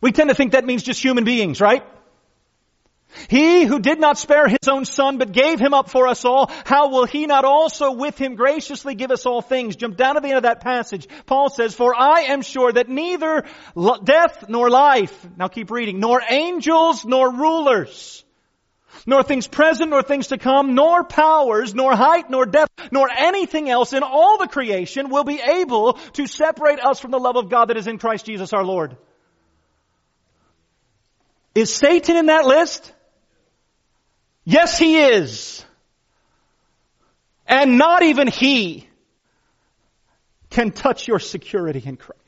We 0.00 0.10
tend 0.10 0.30
to 0.30 0.34
think 0.34 0.52
that 0.52 0.64
means 0.64 0.82
just 0.82 1.02
human 1.02 1.24
beings, 1.24 1.60
right? 1.60 1.82
He 3.28 3.64
who 3.64 3.78
did 3.78 4.00
not 4.00 4.18
spare 4.18 4.48
his 4.48 4.68
own 4.68 4.84
son, 4.84 5.18
but 5.18 5.32
gave 5.32 5.60
him 5.60 5.74
up 5.74 5.90
for 5.90 6.08
us 6.08 6.24
all, 6.24 6.50
how 6.64 6.90
will 6.90 7.04
he 7.04 7.26
not 7.26 7.44
also 7.44 7.92
with 7.92 8.18
him 8.18 8.34
graciously 8.34 8.94
give 8.94 9.10
us 9.10 9.26
all 9.26 9.40
things? 9.40 9.76
Jump 9.76 9.96
down 9.96 10.14
to 10.14 10.20
the 10.20 10.28
end 10.28 10.38
of 10.38 10.42
that 10.42 10.62
passage. 10.62 11.06
Paul 11.26 11.48
says, 11.48 11.74
for 11.74 11.94
I 11.94 12.22
am 12.22 12.42
sure 12.42 12.72
that 12.72 12.88
neither 12.88 13.44
death 14.04 14.48
nor 14.48 14.70
life, 14.70 15.26
now 15.36 15.48
keep 15.48 15.70
reading, 15.70 16.00
nor 16.00 16.22
angels 16.28 17.04
nor 17.04 17.32
rulers, 17.32 18.24
nor 19.06 19.22
things 19.22 19.46
present 19.46 19.90
nor 19.90 20.02
things 20.02 20.28
to 20.28 20.38
come, 20.38 20.74
nor 20.74 21.04
powers, 21.04 21.74
nor 21.74 21.94
height, 21.94 22.30
nor 22.30 22.46
depth, 22.46 22.72
nor 22.90 23.08
anything 23.10 23.68
else 23.68 23.92
in 23.92 24.02
all 24.02 24.38
the 24.38 24.48
creation 24.48 25.08
will 25.08 25.24
be 25.24 25.40
able 25.40 25.94
to 26.14 26.26
separate 26.26 26.80
us 26.80 27.00
from 27.00 27.10
the 27.10 27.18
love 27.18 27.36
of 27.36 27.48
God 27.48 27.66
that 27.66 27.76
is 27.76 27.86
in 27.86 27.98
Christ 27.98 28.26
Jesus 28.26 28.52
our 28.52 28.64
Lord. 28.64 28.96
Is 31.54 31.72
Satan 31.72 32.16
in 32.16 32.26
that 32.26 32.46
list? 32.46 32.92
Yes, 34.44 34.78
he 34.78 34.98
is. 34.98 35.64
And 37.46 37.78
not 37.78 38.02
even 38.02 38.28
he 38.28 38.86
can 40.50 40.70
touch 40.70 41.08
your 41.08 41.18
security 41.18 41.82
in 41.84 41.96
Christ. 41.96 42.20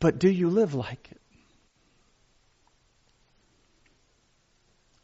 But 0.00 0.18
do 0.18 0.30
you 0.30 0.48
live 0.48 0.74
like 0.74 1.08
it? 1.10 1.20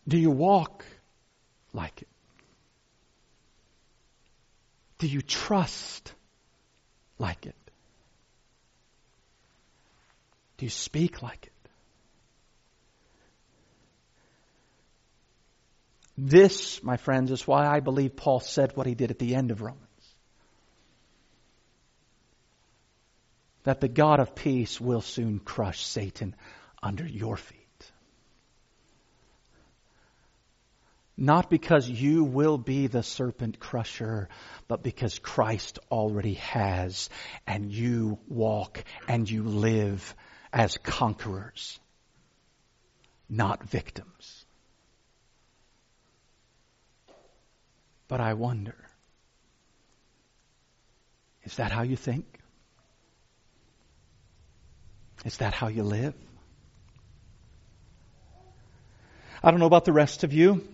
Do 0.06 0.18
you 0.18 0.30
walk 0.30 0.84
like 1.72 2.02
it? 2.02 2.08
Do 4.98 5.08
you 5.08 5.22
trust 5.22 6.12
like 7.18 7.46
it? 7.46 7.56
Do 10.53 10.53
you 10.64 10.70
speak 10.70 11.22
like 11.22 11.46
it? 11.46 11.52
This, 16.16 16.82
my 16.82 16.96
friends, 16.96 17.30
is 17.30 17.46
why 17.46 17.66
I 17.66 17.80
believe 17.80 18.16
Paul 18.16 18.40
said 18.40 18.76
what 18.76 18.86
he 18.86 18.94
did 18.94 19.10
at 19.10 19.18
the 19.18 19.34
end 19.34 19.50
of 19.50 19.60
Romans. 19.60 19.82
That 23.64 23.80
the 23.80 23.88
God 23.88 24.20
of 24.20 24.34
peace 24.34 24.80
will 24.80 25.00
soon 25.00 25.38
crush 25.38 25.84
Satan 25.84 26.34
under 26.82 27.06
your 27.06 27.36
feet. 27.36 27.58
Not 31.16 31.48
because 31.48 31.88
you 31.88 32.24
will 32.24 32.58
be 32.58 32.86
the 32.86 33.02
serpent 33.02 33.58
crusher, 33.60 34.28
but 34.66 34.82
because 34.82 35.18
Christ 35.18 35.78
already 35.90 36.34
has, 36.34 37.08
and 37.46 37.72
you 37.72 38.18
walk 38.28 38.82
and 39.08 39.28
you 39.30 39.44
live 39.44 40.14
as 40.54 40.76
conquerors, 40.76 41.80
not 43.28 43.64
victims. 43.64 44.44
But 48.06 48.20
I 48.20 48.34
wonder, 48.34 48.76
is 51.42 51.56
that 51.56 51.72
how 51.72 51.82
you 51.82 51.96
think? 51.96 52.24
Is 55.24 55.38
that 55.38 55.54
how 55.54 55.66
you 55.66 55.82
live? 55.82 56.14
I 59.42 59.50
don't 59.50 59.58
know 59.58 59.66
about 59.66 59.84
the 59.84 59.92
rest 59.92 60.22
of 60.22 60.32
you, 60.32 60.66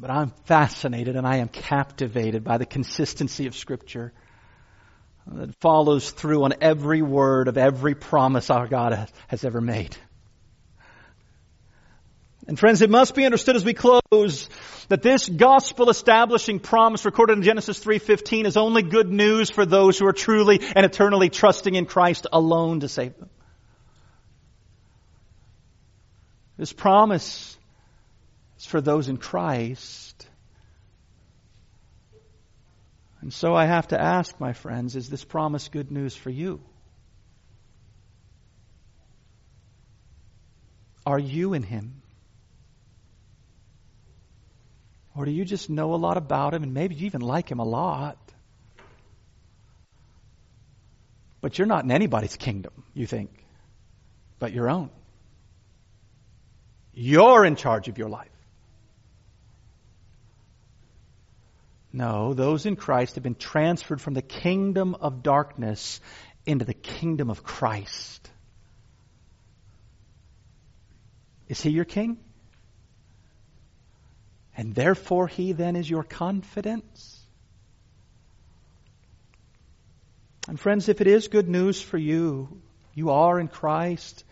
but 0.00 0.10
I'm 0.10 0.30
fascinated 0.46 1.16
and 1.16 1.26
I 1.26 1.36
am 1.36 1.48
captivated 1.48 2.42
by 2.42 2.56
the 2.56 2.66
consistency 2.66 3.46
of 3.46 3.54
Scripture 3.54 4.14
that 5.26 5.54
follows 5.60 6.10
through 6.10 6.44
on 6.44 6.54
every 6.60 7.02
word 7.02 7.48
of 7.48 7.56
every 7.56 7.94
promise 7.94 8.50
our 8.50 8.66
God 8.66 9.08
has 9.28 9.44
ever 9.44 9.60
made. 9.60 9.96
And 12.48 12.58
friends, 12.58 12.82
it 12.82 12.90
must 12.90 13.14
be 13.14 13.24
understood 13.24 13.54
as 13.54 13.64
we 13.64 13.72
close 13.72 14.48
that 14.88 15.00
this 15.02 15.28
gospel 15.28 15.90
establishing 15.90 16.58
promise 16.58 17.04
recorded 17.04 17.38
in 17.38 17.44
Genesis 17.44 17.78
3:15 17.78 18.46
is 18.46 18.56
only 18.56 18.82
good 18.82 19.10
news 19.12 19.48
for 19.48 19.64
those 19.64 19.96
who 19.96 20.06
are 20.06 20.12
truly 20.12 20.60
and 20.74 20.84
eternally 20.84 21.30
trusting 21.30 21.74
in 21.76 21.86
Christ 21.86 22.26
alone 22.32 22.80
to 22.80 22.88
save 22.88 23.16
them. 23.16 23.30
This 26.56 26.72
promise 26.72 27.56
is 28.58 28.66
for 28.66 28.80
those 28.80 29.08
in 29.08 29.18
Christ 29.18 30.26
and 33.22 33.32
so 33.32 33.54
I 33.54 33.66
have 33.66 33.88
to 33.88 34.00
ask, 34.00 34.38
my 34.40 34.52
friends, 34.52 34.96
is 34.96 35.08
this 35.08 35.24
promise 35.24 35.68
good 35.68 35.92
news 35.92 36.14
for 36.16 36.28
you? 36.28 36.60
Are 41.06 41.20
you 41.20 41.54
in 41.54 41.62
Him? 41.62 42.02
Or 45.14 45.24
do 45.24 45.30
you 45.30 45.44
just 45.44 45.70
know 45.70 45.94
a 45.94 45.96
lot 45.96 46.16
about 46.16 46.52
Him 46.52 46.64
and 46.64 46.74
maybe 46.74 46.96
you 46.96 47.06
even 47.06 47.20
like 47.20 47.48
Him 47.48 47.60
a 47.60 47.64
lot? 47.64 48.18
But 51.40 51.58
you're 51.58 51.68
not 51.68 51.84
in 51.84 51.92
anybody's 51.92 52.36
kingdom, 52.36 52.72
you 52.92 53.06
think, 53.06 53.30
but 54.40 54.52
your 54.52 54.68
own. 54.68 54.90
You're 56.92 57.44
in 57.44 57.54
charge 57.54 57.86
of 57.86 57.98
your 57.98 58.08
life. 58.08 58.31
No, 61.92 62.32
those 62.32 62.64
in 62.64 62.76
Christ 62.76 63.16
have 63.16 63.24
been 63.24 63.34
transferred 63.34 64.00
from 64.00 64.14
the 64.14 64.22
kingdom 64.22 64.94
of 64.94 65.22
darkness 65.22 66.00
into 66.46 66.64
the 66.64 66.74
kingdom 66.74 67.28
of 67.28 67.42
Christ. 67.44 68.30
Is 71.48 71.60
he 71.60 71.70
your 71.70 71.84
king? 71.84 72.18
And 74.56 74.74
therefore 74.74 75.28
he 75.28 75.52
then 75.52 75.76
is 75.76 75.88
your 75.88 76.02
confidence? 76.02 77.18
And 80.48 80.58
friends, 80.58 80.88
if 80.88 81.00
it 81.00 81.06
is 81.06 81.28
good 81.28 81.48
news 81.48 81.80
for 81.80 81.98
you, 81.98 82.60
you 82.94 83.10
are 83.10 83.38
in 83.38 83.48
Christ, 83.48 84.24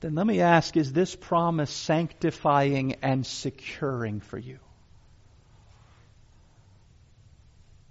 then 0.00 0.14
let 0.14 0.26
me 0.26 0.40
ask, 0.40 0.76
is 0.76 0.92
this 0.92 1.16
promise 1.16 1.70
sanctifying 1.70 2.96
and 3.02 3.26
securing 3.26 4.20
for 4.20 4.38
you? 4.38 4.58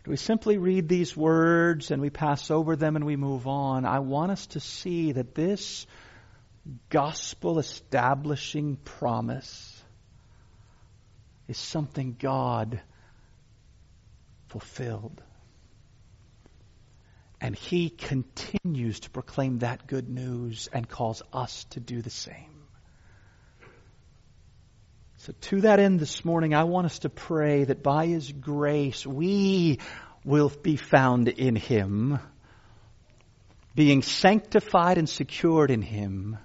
Do 0.04 0.12
we 0.12 0.18
simply 0.18 0.58
read 0.58 0.90
these 0.90 1.16
words 1.16 1.90
and 1.92 2.02
we 2.02 2.10
pass 2.10 2.52
over 2.52 2.76
them 2.76 2.96
and 2.96 3.06
we 3.06 3.16
move 3.16 3.48
on? 3.48 3.86
I 3.86 4.00
want 4.00 4.32
us 4.32 4.48
to 4.48 4.60
see 4.60 5.14
that 5.14 5.34
this 5.34 5.88
gospel 6.90 7.60
establishing 7.60 8.76
promise 8.76 9.82
is 11.48 11.58
something 11.58 12.16
God 12.20 12.82
fulfilled. 14.48 15.22
And 17.40 17.56
He 17.56 17.90
continues 17.90 19.02
to 19.02 19.10
proclaim 19.10 19.60
that 19.60 19.88
good 19.88 20.10
news 20.10 20.68
and 20.72 20.88
calls 20.88 21.22
us 21.32 21.66
to 21.72 21.80
do 21.80 22.02
the 22.02 22.10
same. 22.10 22.63
So, 25.26 25.32
to 25.40 25.62
that 25.62 25.80
end, 25.80 26.02
this 26.02 26.26
morning, 26.26 26.54
I 26.54 26.66
want 26.66 26.84
us 26.84 27.00
to 27.00 27.10
pray 27.10 27.64
that 27.64 27.82
by 27.82 28.08
His 28.08 28.30
grace 28.30 29.08
we 29.08 29.80
will 30.26 30.50
be 30.50 30.76
found 30.76 31.30
in 31.30 31.56
Him, 31.56 32.20
being 33.74 34.02
sanctified 34.02 34.98
and 34.98 35.08
secured 35.08 35.72
in 35.72 35.82
Him, 35.82 36.38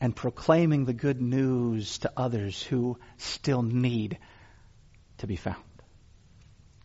and 0.00 0.14
proclaiming 0.14 0.84
the 0.84 0.92
good 0.92 1.20
news 1.20 1.98
to 1.98 2.12
others 2.16 2.62
who 2.62 2.96
still 3.16 3.62
need 3.62 4.18
to 5.18 5.26
be 5.26 5.34
found 5.34 5.56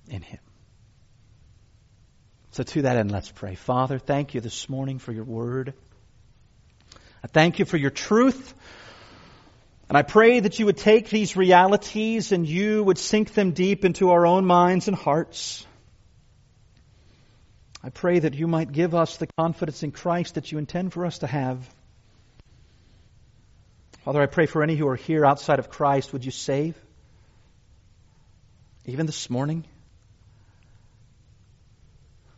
in 0.07 0.23
Him. 0.23 0.39
So, 2.49 2.63
to 2.63 2.81
that 2.81 2.97
end, 2.97 3.11
let's 3.11 3.29
pray. 3.29 3.53
Father, 3.53 3.99
thank 3.99 4.33
you 4.33 4.41
this 4.41 4.67
morning 4.67 4.97
for 4.97 5.11
your 5.11 5.23
word. 5.23 5.75
I 7.23 7.27
thank 7.27 7.59
you 7.59 7.65
for 7.65 7.77
your 7.77 7.91
truth. 7.91 8.55
And 9.91 9.97
I 9.97 10.03
pray 10.03 10.39
that 10.39 10.57
you 10.57 10.67
would 10.67 10.77
take 10.77 11.09
these 11.09 11.35
realities 11.35 12.31
and 12.31 12.47
you 12.47 12.81
would 12.81 12.97
sink 12.97 13.33
them 13.33 13.51
deep 13.51 13.83
into 13.83 14.11
our 14.11 14.25
own 14.25 14.45
minds 14.45 14.87
and 14.87 14.95
hearts. 14.95 15.67
I 17.83 17.89
pray 17.89 18.19
that 18.19 18.33
you 18.33 18.47
might 18.47 18.71
give 18.71 18.95
us 18.95 19.17
the 19.17 19.27
confidence 19.37 19.83
in 19.83 19.91
Christ 19.91 20.35
that 20.35 20.49
you 20.49 20.59
intend 20.59 20.93
for 20.93 21.05
us 21.05 21.17
to 21.17 21.27
have. 21.27 21.69
Father, 24.05 24.21
I 24.21 24.27
pray 24.27 24.45
for 24.45 24.63
any 24.63 24.77
who 24.77 24.87
are 24.87 24.95
here 24.95 25.25
outside 25.25 25.59
of 25.59 25.69
Christ, 25.69 26.13
would 26.13 26.23
you 26.23 26.31
save? 26.31 26.77
Even 28.85 29.07
this 29.07 29.29
morning? 29.29 29.65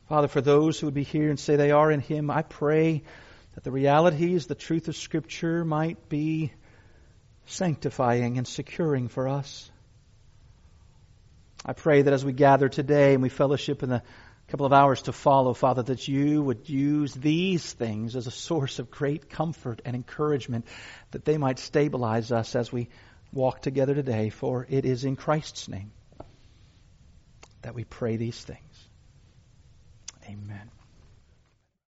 Father, 0.09 0.27
for 0.27 0.41
those 0.41 0.79
who 0.79 0.87
would 0.87 0.95
be 0.95 1.03
here 1.03 1.29
and 1.29 1.39
say 1.39 1.55
they 1.55 1.69
are 1.69 1.91
in 1.91 1.99
Him, 1.99 2.31
I 2.31 2.41
pray 2.41 3.03
that 3.53 3.63
the 3.63 3.69
realities, 3.69 4.47
the 4.47 4.55
truth 4.55 4.87
of 4.87 4.95
Scripture 4.95 5.63
might 5.63 6.09
be 6.09 6.51
sanctifying 7.45 8.37
and 8.37 8.47
securing 8.47 9.07
for 9.07 9.27
us. 9.27 9.69
I 11.65 11.73
pray 11.73 12.01
that 12.01 12.13
as 12.13 12.25
we 12.25 12.33
gather 12.33 12.69
today 12.69 13.13
and 13.13 13.23
we 13.23 13.29
fellowship 13.29 13.83
in 13.83 13.89
the 13.89 14.01
couple 14.47 14.65
of 14.67 14.73
hours 14.73 15.01
to 15.03 15.11
follow, 15.11 15.53
Father, 15.53 15.81
that 15.81 16.07
you 16.07 16.41
would 16.41 16.69
use 16.69 17.13
these 17.15 17.73
things 17.73 18.15
as 18.15 18.27
a 18.27 18.31
source 18.31 18.77
of 18.77 18.91
great 18.91 19.27
comfort 19.29 19.81
and 19.83 19.95
encouragement, 19.95 20.67
that 21.11 21.25
they 21.25 21.39
might 21.39 21.57
stabilize 21.57 22.31
us 22.31 22.55
as 22.55 22.71
we 22.71 22.89
walk 23.31 23.61
together 23.61 23.95
today, 23.95 24.29
for 24.29 24.67
it 24.69 24.85
is 24.85 25.05
in 25.05 25.15
Christ's 25.15 25.67
name 25.67 25.91
that 27.63 27.73
we 27.73 27.83
pray 27.83 28.17
these 28.17 28.39
things. 28.39 28.89
Amen. 30.25 30.69